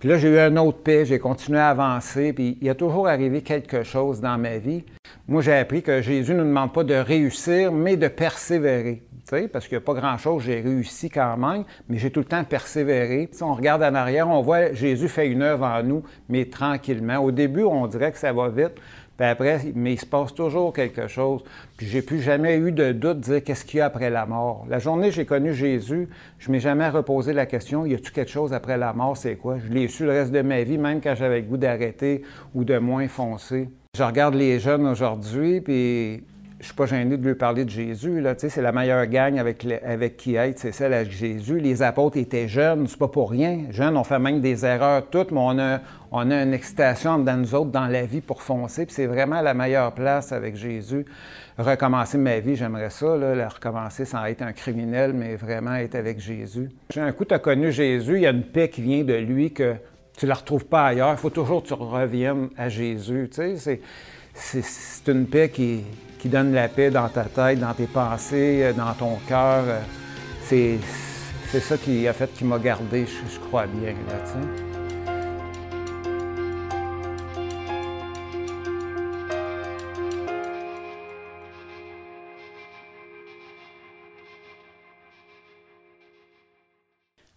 Puis 0.00 0.08
là, 0.08 0.18
j'ai 0.18 0.28
eu 0.28 0.40
un 0.40 0.56
autre 0.56 0.78
paix, 0.78 1.04
j'ai 1.04 1.20
continué 1.20 1.60
à 1.60 1.68
avancer, 1.68 2.32
puis 2.32 2.58
il 2.60 2.66
y 2.66 2.68
a 2.68 2.74
toujours 2.74 3.06
arrivé 3.06 3.42
quelque 3.42 3.84
chose 3.84 4.20
dans 4.20 4.36
ma 4.38 4.58
vie. 4.58 4.84
Moi, 5.28 5.40
j'ai 5.40 5.52
appris 5.52 5.84
que 5.84 6.02
Jésus 6.02 6.32
ne 6.34 6.38
nous 6.38 6.48
demande 6.48 6.72
pas 6.72 6.82
de 6.82 6.94
réussir, 6.94 7.70
mais 7.70 7.96
de 7.96 8.08
persévérer. 8.08 9.04
Parce 9.52 9.68
qu'il 9.68 9.78
n'y 9.78 9.82
a 9.82 9.86
pas 9.86 9.94
grand-chose, 9.94 10.42
j'ai 10.42 10.60
réussi 10.60 11.08
quand 11.08 11.36
même, 11.36 11.64
mais 11.88 11.98
j'ai 11.98 12.10
tout 12.10 12.18
le 12.20 12.26
temps 12.26 12.42
persévéré. 12.42 13.28
Si 13.30 13.42
on 13.44 13.54
regarde 13.54 13.82
en 13.82 13.94
arrière, 13.94 14.28
on 14.28 14.42
voit 14.42 14.72
Jésus 14.72 15.08
fait 15.08 15.28
une 15.28 15.42
œuvre 15.42 15.64
en 15.66 15.82
nous, 15.84 16.02
mais 16.28 16.46
tranquillement. 16.46 17.18
Au 17.18 17.30
début, 17.30 17.62
on 17.62 17.86
dirait 17.86 18.10
que 18.10 18.18
ça 18.18 18.32
va 18.32 18.48
vite, 18.48 18.72
puis 19.20 19.28
après, 19.28 19.60
mais 19.74 19.92
il 19.92 20.00
se 20.00 20.06
passe 20.06 20.32
toujours 20.32 20.72
quelque 20.72 21.06
chose. 21.06 21.44
Puis 21.76 21.86
j'ai 21.86 22.00
plus 22.00 22.22
jamais 22.22 22.56
eu 22.56 22.72
de 22.72 22.92
doute 22.92 23.18
de 23.18 23.24
dire 23.24 23.44
qu'est-ce 23.44 23.66
qu'il 23.66 23.76
y 23.76 23.80
a 23.82 23.84
après 23.84 24.08
la 24.08 24.24
mort. 24.24 24.64
La 24.66 24.78
journée 24.78 25.10
j'ai 25.10 25.26
connu 25.26 25.52
Jésus, 25.52 26.08
je 26.38 26.50
m'ai 26.50 26.58
jamais 26.58 26.88
reposé 26.88 27.34
la 27.34 27.44
question, 27.44 27.84
y 27.84 27.92
a-t-il 27.92 28.12
quelque 28.12 28.30
chose 28.30 28.54
après 28.54 28.78
la 28.78 28.94
mort, 28.94 29.18
c'est 29.18 29.36
quoi? 29.36 29.58
Je 29.58 29.70
l'ai 29.70 29.88
su 29.88 30.04
le 30.04 30.12
reste 30.12 30.32
de 30.32 30.40
ma 30.40 30.62
vie, 30.62 30.78
même 30.78 31.02
quand 31.02 31.14
j'avais 31.14 31.42
le 31.42 31.46
goût 31.46 31.58
d'arrêter 31.58 32.22
ou 32.54 32.64
de 32.64 32.78
moins 32.78 33.08
foncer. 33.08 33.68
Je 33.94 34.02
regarde 34.02 34.36
les 34.36 34.58
jeunes 34.58 34.86
aujourd'hui, 34.86 35.60
puis 35.60 36.24
je 36.60 36.66
suis 36.66 36.74
pas 36.74 36.84
gêné 36.84 37.16
de 37.16 37.26
lui 37.26 37.34
parler 37.34 37.64
de 37.64 37.70
Jésus. 37.70 38.20
Là. 38.20 38.34
C'est 38.36 38.60
la 38.60 38.70
meilleure 38.70 39.06
gang 39.06 39.38
avec, 39.38 39.66
avec 39.84 40.18
qui 40.18 40.34
être, 40.34 40.58
c'est 40.58 40.72
celle 40.72 40.92
avec 40.92 41.10
Jésus. 41.10 41.58
Les 41.58 41.82
apôtres 41.82 42.18
étaient 42.18 42.48
jeunes, 42.48 42.86
c'est 42.86 42.98
pas 42.98 43.08
pour 43.08 43.30
rien. 43.30 43.60
Jeunes, 43.70 43.96
on 43.96 44.04
fait 44.04 44.18
même 44.18 44.40
des 44.40 44.66
erreurs 44.66 45.08
toutes, 45.08 45.30
mais 45.32 45.40
on 45.40 45.58
a, 45.58 45.80
on 46.12 46.30
a 46.30 46.42
une 46.42 46.52
excitation 46.52 47.18
dans 47.18 47.38
nous 47.38 47.54
autres 47.54 47.70
dans 47.70 47.86
la 47.86 48.02
vie 48.02 48.20
pour 48.20 48.42
foncer. 48.42 48.84
Puis 48.84 48.94
c'est 48.94 49.06
vraiment 49.06 49.40
la 49.40 49.54
meilleure 49.54 49.92
place 49.92 50.32
avec 50.32 50.54
Jésus. 50.54 51.06
Recommencer 51.56 52.18
ma 52.18 52.38
vie, 52.40 52.56
j'aimerais 52.56 52.90
ça, 52.90 53.16
la 53.16 53.48
recommencer 53.48 54.04
sans 54.04 54.24
être 54.26 54.42
un 54.42 54.52
criminel, 54.52 55.14
mais 55.14 55.36
vraiment 55.36 55.76
être 55.76 55.94
avec 55.94 56.20
Jésus. 56.20 56.68
Un 56.94 57.12
coup, 57.12 57.24
tu 57.24 57.32
as 57.32 57.38
connu 57.38 57.72
Jésus, 57.72 58.16
il 58.16 58.22
y 58.22 58.26
a 58.26 58.30
une 58.30 58.44
paix 58.44 58.68
qui 58.68 58.82
vient 58.82 59.02
de 59.02 59.14
lui 59.14 59.52
que 59.52 59.76
tu 60.16 60.26
ne 60.26 60.28
la 60.28 60.34
retrouves 60.34 60.66
pas 60.66 60.88
ailleurs. 60.88 61.12
Il 61.12 61.16
faut 61.16 61.30
toujours 61.30 61.62
que 61.62 61.68
tu 61.68 61.74
reviennes 61.74 62.50
à 62.58 62.68
Jésus. 62.68 63.30
Tu 63.32 63.56
sais, 63.56 63.80
c'est 64.34 65.08
une 65.10 65.26
paix 65.26 65.48
qui 65.48 65.84
qui 66.20 66.28
donne 66.28 66.52
la 66.52 66.68
paix 66.68 66.90
dans 66.90 67.08
ta 67.08 67.24
tête, 67.24 67.60
dans 67.60 67.72
tes 67.72 67.86
pensées, 67.86 68.60
euh, 68.62 68.72
dans 68.72 68.92
ton 68.92 69.16
cœur. 69.26 69.64
Euh, 69.66 69.80
c'est, 70.44 70.78
ça 71.60 71.76
qui 71.76 72.06
a 72.06 72.12
fait 72.12 72.32
qui 72.34 72.44
m'a 72.44 72.58
gardé, 72.58 73.06
je, 73.06 73.38
crois 73.40 73.66
bien. 73.66 73.92
Là, 74.08 74.69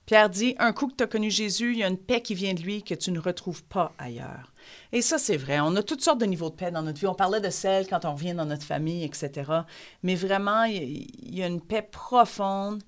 Pierre 0.06 0.30
dit, 0.30 0.56
un 0.60 0.74
coup 0.74 0.88
que 0.88 0.96
tu 0.96 1.04
as 1.04 1.08
connu 1.08 1.32
Jésus, 1.32 1.72
il 1.72 1.80
y 1.80 1.84
a 1.84 1.88
une 1.88 1.98
paix 1.98 2.22
qui 2.22 2.36
vient 2.36 2.54
de 2.54 2.62
lui 2.62 2.84
que 2.84 2.94
tu 2.94 3.12
ne 3.12 3.20
retrouves 3.20 3.64
pas 3.64 3.94
ailleurs. 3.98 4.54
Et 4.92 5.02
ça, 5.02 5.18
c'est 5.18 5.38
vrai. 5.38 5.60
On 5.62 5.76
a 5.78 5.84
toutes 5.84 6.02
sortes 6.02 6.20
de 6.20 6.26
niveaux 6.26 6.50
de 6.50 6.56
paix 6.56 6.72
dans 6.72 6.82
notre 6.82 7.00
vie. 7.00 7.08
On 7.08 7.16
parlait 7.16 7.40
de 7.40 7.50
celle 7.50 7.88
quand 7.88 8.04
on 8.04 8.14
revient 8.14 8.34
dans 8.34 8.46
notre 8.46 8.66
famille, 8.66 9.06
etc. 9.06 9.50
Mais 10.04 10.16
vraiment, 10.16 10.64
il 10.64 11.36
y 11.36 11.42
a 11.42 11.48
une 11.48 11.62
paix 11.62 11.82
profonde 11.82 12.84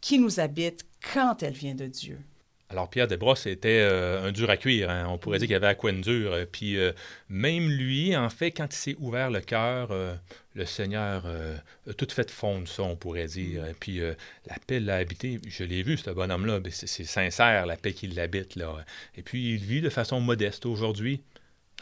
qui 0.00 0.18
nous 0.18 0.38
habite 0.38 0.84
quand 1.12 1.42
elle 1.42 1.54
vient 1.54 1.74
de 1.74 1.86
Dieu. 1.86 2.18
Alors, 2.72 2.88
Pierre 2.88 3.06
Desbrosses 3.06 3.44
était 3.46 3.80
euh, 3.82 4.26
un 4.26 4.32
dur 4.32 4.48
à 4.48 4.56
cuire. 4.56 4.88
Hein. 4.88 5.04
On 5.10 5.18
pourrait 5.18 5.38
dire 5.38 5.46
qu'il 5.46 5.56
avait 5.56 5.66
à 5.66 5.74
quoi 5.74 5.92
dur. 5.92 6.34
Puis, 6.50 6.78
euh, 6.78 6.92
même 7.28 7.68
lui, 7.68 8.16
en 8.16 8.30
fait, 8.30 8.50
quand 8.50 8.66
il 8.72 8.76
s'est 8.76 8.96
ouvert 8.98 9.30
le 9.30 9.42
cœur, 9.42 9.88
euh, 9.90 10.14
le 10.54 10.64
Seigneur 10.64 11.26
a 11.26 11.92
tout 11.92 12.08
fait 12.10 12.30
fondre 12.30 12.66
ça, 12.66 12.82
on 12.82 12.96
pourrait 12.96 13.26
dire. 13.26 13.64
Puis, 13.78 14.00
la 14.00 14.56
paix 14.66 14.80
l'a 14.80 14.96
habité. 14.96 15.38
Je 15.46 15.64
l'ai 15.64 15.82
vu, 15.82 15.98
ce 15.98 16.10
bonhomme-là. 16.10 16.60
C'est 16.70 17.04
sincère, 17.04 17.66
la 17.66 17.76
paix 17.76 17.92
qui 17.92 18.06
l'habite. 18.06 18.56
là. 18.56 18.84
Et 19.16 19.22
puis, 19.22 19.54
il 19.54 19.58
vit 19.58 19.82
de 19.82 19.90
façon 19.90 20.20
modeste 20.20 20.64
aujourd'hui 20.64 21.22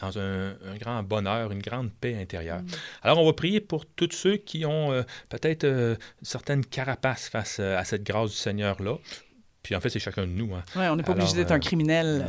dans 0.01 0.17
un, 0.17 0.55
grand 0.79 1.03
bonheur, 1.03 1.51
une 1.51 1.61
grande 1.61 1.91
paix 1.91 2.17
intérieure. 2.19 2.61
Alors, 3.01 3.19
on 3.19 3.25
va 3.25 3.33
prier 3.33 3.61
pour 3.61 3.85
tous 3.85 4.11
ceux 4.11 4.37
qui 4.37 4.65
ont 4.65 5.03
peut-être 5.29 5.65
une 5.65 5.97
certaine 6.21 6.65
carapace 6.65 7.29
face 7.29 7.59
à 7.59 7.83
cette 7.85 8.03
grâce 8.03 8.31
du 8.31 8.37
Seigneur-là, 8.37 8.97
puis 9.71 9.77
en 9.77 9.79
fait, 9.79 9.87
c'est 9.87 9.99
chacun 9.99 10.23
de 10.23 10.31
nous. 10.33 10.53
Hein. 10.53 10.63
Oui, 10.75 10.83
on 10.89 10.97
n'est 10.97 11.03
pas 11.03 11.13
obligé 11.13 11.33
d'être 11.33 11.53
un 11.53 11.55
euh, 11.55 11.59
criminel. 11.59 12.25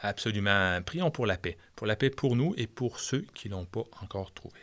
absolument. 0.00 0.80
Prions 0.84 1.12
pour 1.12 1.24
la 1.24 1.36
paix. 1.36 1.56
Pour 1.76 1.86
la 1.86 1.94
paix 1.94 2.10
pour 2.10 2.34
nous 2.34 2.52
et 2.56 2.66
pour 2.66 2.98
ceux 2.98 3.24
qui 3.32 3.48
ne 3.48 3.54
l'ont 3.54 3.64
pas 3.64 3.84
encore 4.02 4.34
trouvée. 4.34 4.58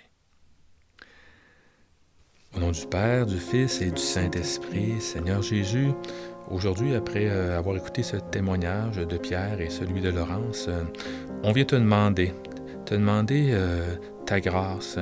Au 2.54 2.60
nom 2.60 2.72
du 2.72 2.86
Père, 2.86 3.28
du 3.28 3.38
Fils 3.38 3.80
et 3.80 3.92
du 3.92 4.02
Saint-Esprit, 4.02 5.00
Seigneur 5.00 5.42
Jésus, 5.42 5.92
aujourd'hui, 6.50 6.96
après 6.96 7.30
euh, 7.30 7.58
avoir 7.58 7.78
écouté 7.78 8.04
ce 8.04 8.18
témoignage 8.18 8.98
de 8.98 9.18
Pierre 9.18 9.62
et 9.62 9.70
celui 9.70 10.02
de 10.02 10.10
Laurence, 10.10 10.66
euh, 10.68 10.84
on 11.44 11.54
vient 11.54 11.64
te 11.64 11.78
demander, 11.78 12.34
te 12.86 12.94
demander 12.94 13.58
ta 14.26 14.42
grâce, 14.42 15.00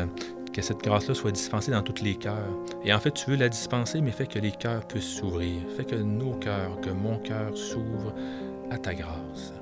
que 0.56 0.62
cette 0.62 0.82
grâce-là 0.82 1.13
soit 1.13 1.34
dispensée 1.34 1.72
dans 1.72 1.82
tous 1.82 2.02
les 2.02 2.15
cœurs. 2.15 2.48
Et 2.86 2.94
en 2.94 3.00
fait, 3.00 3.12
tu 3.12 3.30
veux 3.30 3.36
la 3.36 3.50
dispenser, 3.50 4.00
mais 4.00 4.12
fais 4.12 4.26
que 4.26 4.39
les 4.39 4.54
cœurs 4.54 4.88
puissent 4.88 5.18
s'ouvrir. 5.18 5.62
Fais 5.76 5.84
que 5.84 5.96
nos 5.96 6.36
cœurs, 6.36 6.80
que 6.80 6.91
mon 6.91 7.18
cœur 7.18 7.58
s'ouvre 7.58 8.13
à 8.72 8.78
ta 8.78 8.94
grâce. 8.94 9.54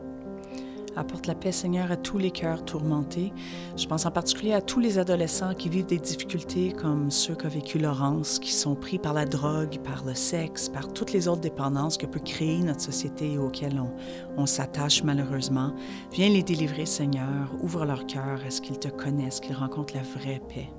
Apporte 0.96 1.26
la 1.26 1.34
paix, 1.34 1.52
Seigneur, 1.52 1.92
à 1.92 1.98
tous 1.98 2.20
les 2.20 2.30
cœurs 2.30 2.64
tourmentés. 2.64 3.34
Je 3.76 3.88
pense 3.88 4.06
en 4.06 4.12
particulier 4.12 4.54
à 4.54 4.62
tous 4.62 4.80
les 4.80 5.00
adolescents 5.00 5.56
qui 5.56 5.68
vivent 5.68 5.88
des 5.88 5.98
difficultés 5.98 6.74
comme 6.74 7.10
ceux 7.10 7.34
qu'a 7.34 7.48
vécu 7.48 7.80
Laurence, 7.80 8.38
qui 8.38 8.52
sont 8.52 8.76
pris 8.76 9.00
par 9.00 9.14
la 9.14 9.26
drogue, 9.26 9.80
par 9.80 10.06
le 10.06 10.14
sexe, 10.14 10.70
par 10.70 10.94
toutes 10.94 11.12
les 11.12 11.28
autres 11.28 11.42
dépendances 11.42 11.98
que 11.98 12.06
peut 12.06 12.20
créer 12.20 12.60
notre 12.60 12.82
société 12.82 13.32
et 13.32 13.38
auxquelles 13.40 13.80
on, 13.80 13.92
on 14.38 14.46
s'attache 14.46 15.02
malheureusement. 15.02 15.74
Viens 16.12 16.30
les 16.30 16.44
délivrer, 16.44 16.86
Seigneur. 16.86 17.50
Ouvre 17.64 17.84
leur 17.84 18.06
cœur 18.06 18.42
à 18.46 18.52
ce 18.52 18.62
qu'ils 18.62 18.78
te 18.78 18.90
connaissent, 18.90 19.40
qu'ils 19.40 19.56
rencontrent 19.56 19.96
la 19.96 20.04
vraie 20.04 20.40
paix. 20.48 20.70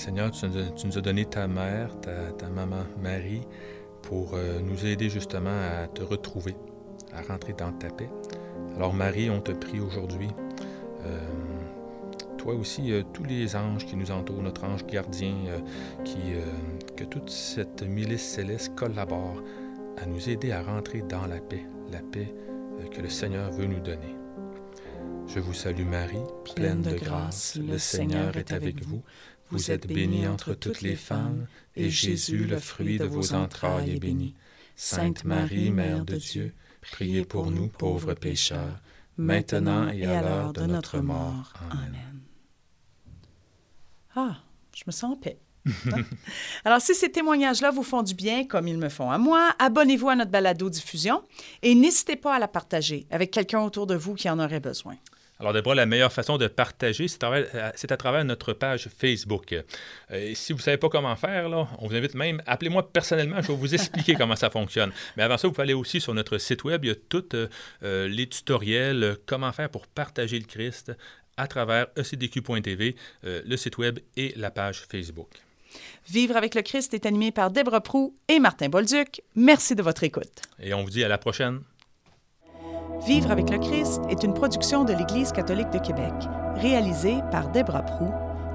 Seigneur, 0.00 0.30
tu 0.30 0.46
nous, 0.86 0.96
as, 0.96 1.02
donné 1.02 1.26
ta 1.26 1.46
mère, 1.46 1.90
ta, 2.00 2.48
maman 2.48 2.84
Marie, 3.02 3.42
pour 4.00 4.32
euh, 4.32 4.58
nous 4.58 4.86
aider 4.86 5.10
justement 5.10 5.50
à 5.50 5.88
te 5.88 6.02
retrouver, 6.02 6.56
à 7.12 7.20
rentrer 7.20 7.52
dans 7.52 7.70
ta 7.70 7.90
paix. 7.90 8.08
Alors 8.76 8.94
Marie, 8.94 9.28
on 9.28 9.42
te 9.42 9.52
prie 9.52 9.78
aujourd'hui, 9.78 10.30
euh, 11.04 11.18
toi 12.38 12.54
aussi, 12.54 12.92
euh, 12.92 13.02
tous 13.12 13.24
les 13.24 13.54
anges 13.56 13.84
qui 13.84 13.94
nous 13.94 14.10
entourent, 14.10 14.40
notre 14.40 14.64
ange 14.64 14.86
gardien, 14.86 15.34
qui, 16.02 16.32
que 16.96 17.04
toute 17.04 17.28
cette 17.28 17.82
milice 17.82 18.26
céleste 18.26 18.74
collabore 18.74 19.42
à 19.98 20.06
nous 20.06 20.30
aider 20.30 20.50
à 20.50 20.62
rentrer 20.62 21.02
dans 21.02 21.26
la 21.26 21.40
paix, 21.40 21.66
la 21.92 22.00
paix 22.00 22.34
que 22.90 23.02
le 23.02 23.10
Seigneur 23.10 23.50
veut 23.52 23.66
nous 23.66 23.80
donner. 23.80 24.16
Je 25.26 25.40
vous 25.40 25.52
salue 25.52 25.84
Marie, 25.84 26.24
pleine 26.54 26.80
de 26.80 26.94
grâce, 26.94 27.56
le 27.56 27.76
Seigneur 27.76 28.34
est 28.38 28.50
avec 28.50 28.82
vous. 28.82 29.02
Vous 29.50 29.70
êtes 29.70 29.86
bénie 29.88 30.28
entre 30.28 30.54
toutes 30.54 30.80
les 30.80 30.96
femmes, 30.96 31.46
et 31.74 31.90
Jésus, 31.90 32.44
le 32.44 32.58
fruit 32.58 32.98
de 32.98 33.04
vos 33.04 33.34
entrailles, 33.34 33.96
est 33.96 33.98
béni. 33.98 34.34
Sainte 34.76 35.24
Marie, 35.24 35.70
Mère 35.70 36.04
de 36.04 36.16
Dieu, 36.16 36.54
priez 36.80 37.24
pour 37.24 37.50
nous 37.50 37.68
pauvres 37.68 38.14
pécheurs, 38.14 38.80
maintenant 39.16 39.88
et 39.90 40.06
à 40.06 40.22
l'heure 40.22 40.52
de 40.52 40.62
notre 40.62 41.00
mort. 41.00 41.52
Amen. 41.70 42.20
Ah, 44.14 44.36
je 44.74 44.84
me 44.86 44.92
sens 44.92 45.12
en 45.12 45.16
paix. 45.16 45.38
Alors, 46.64 46.80
si 46.80 46.94
ces 46.94 47.10
témoignages-là 47.10 47.70
vous 47.70 47.82
font 47.82 48.02
du 48.02 48.14
bien, 48.14 48.44
comme 48.44 48.68
ils 48.68 48.78
me 48.78 48.88
font 48.88 49.10
à 49.10 49.18
moi, 49.18 49.54
abonnez-vous 49.58 50.08
à 50.08 50.16
notre 50.16 50.30
balado-diffusion 50.30 51.22
et 51.62 51.74
n'hésitez 51.74 52.16
pas 52.16 52.34
à 52.34 52.38
la 52.38 52.48
partager 52.48 53.06
avec 53.10 53.30
quelqu'un 53.30 53.60
autour 53.60 53.86
de 53.86 53.94
vous 53.94 54.14
qui 54.14 54.30
en 54.30 54.38
aurait 54.38 54.60
besoin. 54.60 54.96
Alors, 55.40 55.54
d'abord, 55.54 55.74
la 55.74 55.86
meilleure 55.86 56.12
façon 56.12 56.36
de 56.36 56.48
partager, 56.48 57.08
c'est 57.08 57.24
à, 57.24 57.96
travers 57.96 58.22
notre 58.26 58.52
page 58.52 58.90
Facebook. 58.94 59.54
Euh, 60.10 60.32
si 60.34 60.52
vous 60.52 60.58
ne 60.58 60.62
savez 60.62 60.76
pas 60.76 60.90
comment 60.90 61.16
faire, 61.16 61.48
là, 61.48 61.66
on 61.78 61.88
vous 61.88 61.94
invite 61.94 62.14
même, 62.14 62.42
appelez-moi 62.46 62.92
personnellement, 62.92 63.40
je 63.40 63.48
vais 63.48 63.56
vous 63.56 63.74
expliquer 63.74 64.14
comment 64.18 64.36
ça 64.36 64.50
fonctionne. 64.50 64.92
Mais 65.16 65.22
avant 65.22 65.38
ça, 65.38 65.48
vous 65.48 65.54
pouvez 65.54 65.62
aller 65.62 65.72
aussi 65.72 65.98
sur 65.98 66.12
notre 66.12 66.36
site 66.36 66.62
web, 66.64 66.84
il 66.84 66.88
y 66.88 66.90
a 66.90 66.94
tous 67.08 67.24
euh, 67.32 68.06
les 68.06 68.28
tutoriels, 68.28 69.02
euh, 69.02 69.14
comment 69.24 69.50
faire 69.50 69.70
pour 69.70 69.86
partager 69.86 70.38
le 70.38 70.44
Christ 70.44 70.92
à 71.38 71.46
travers 71.46 71.86
ecdq.tv, 71.96 72.96
le 73.22 73.56
site 73.56 73.78
web 73.78 73.98
et 74.14 74.34
la 74.36 74.50
page 74.50 74.82
Facebook. 74.90 75.30
Vivre 76.06 76.36
avec 76.36 76.54
le 76.54 76.60
Christ 76.60 76.92
est 76.92 77.06
animé 77.06 77.32
par 77.32 77.50
Deborah 77.50 77.80
Prou 77.80 78.14
et 78.28 78.40
Martin 78.40 78.68
Bolduc. 78.68 79.22
Merci 79.36 79.74
de 79.74 79.82
votre 79.82 80.04
écoute. 80.04 80.42
Et 80.58 80.74
on 80.74 80.84
vous 80.84 80.90
dit 80.90 81.02
à 81.02 81.08
la 81.08 81.16
prochaine. 81.16 81.62
Vivre 83.06 83.30
avec 83.30 83.50
le 83.50 83.58
Christ 83.58 84.02
est 84.10 84.22
une 84.22 84.34
production 84.34 84.84
de 84.84 84.92
l'Église 84.92 85.32
catholique 85.32 85.70
de 85.70 85.78
Québec, 85.78 86.12
réalisée 86.56 87.18
par 87.30 87.48
Debra 87.48 87.82
Prou, 87.82 88.10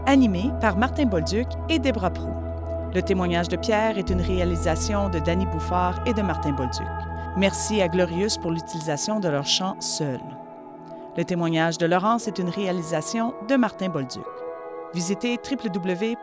animée 0.05 0.51
par 0.61 0.77
Martin 0.77 1.05
Bolduc 1.05 1.47
et 1.67 1.79
Debra 1.79 2.11
Prou. 2.11 2.31
Le 2.93 3.01
témoignage 3.01 3.49
de 3.49 3.57
Pierre 3.57 3.97
est 3.97 4.11
une 4.11 4.21
réalisation 4.21 5.09
de 5.09 5.17
Danny 5.19 5.47
Bouffard 5.47 5.99
et 6.05 6.13
de 6.13 6.21
Martin 6.21 6.51
Bolduc. 6.51 6.85
Merci 7.37 7.81
à 7.81 7.87
Glorious 7.87 8.39
pour 8.41 8.51
l'utilisation 8.51 9.19
de 9.19 9.29
leur 9.29 9.45
chant 9.45 9.75
seul. 9.81 10.21
Le 11.17 11.23
témoignage 11.23 11.79
de 11.79 11.87
Laurence 11.87 12.27
est 12.27 12.37
une 12.37 12.49
réalisation 12.49 13.33
de 13.49 13.55
Martin 13.55 13.89
Bolduc. 13.89 14.23
Visitez 14.93 15.39
www.ecdq.tv. 15.49 16.21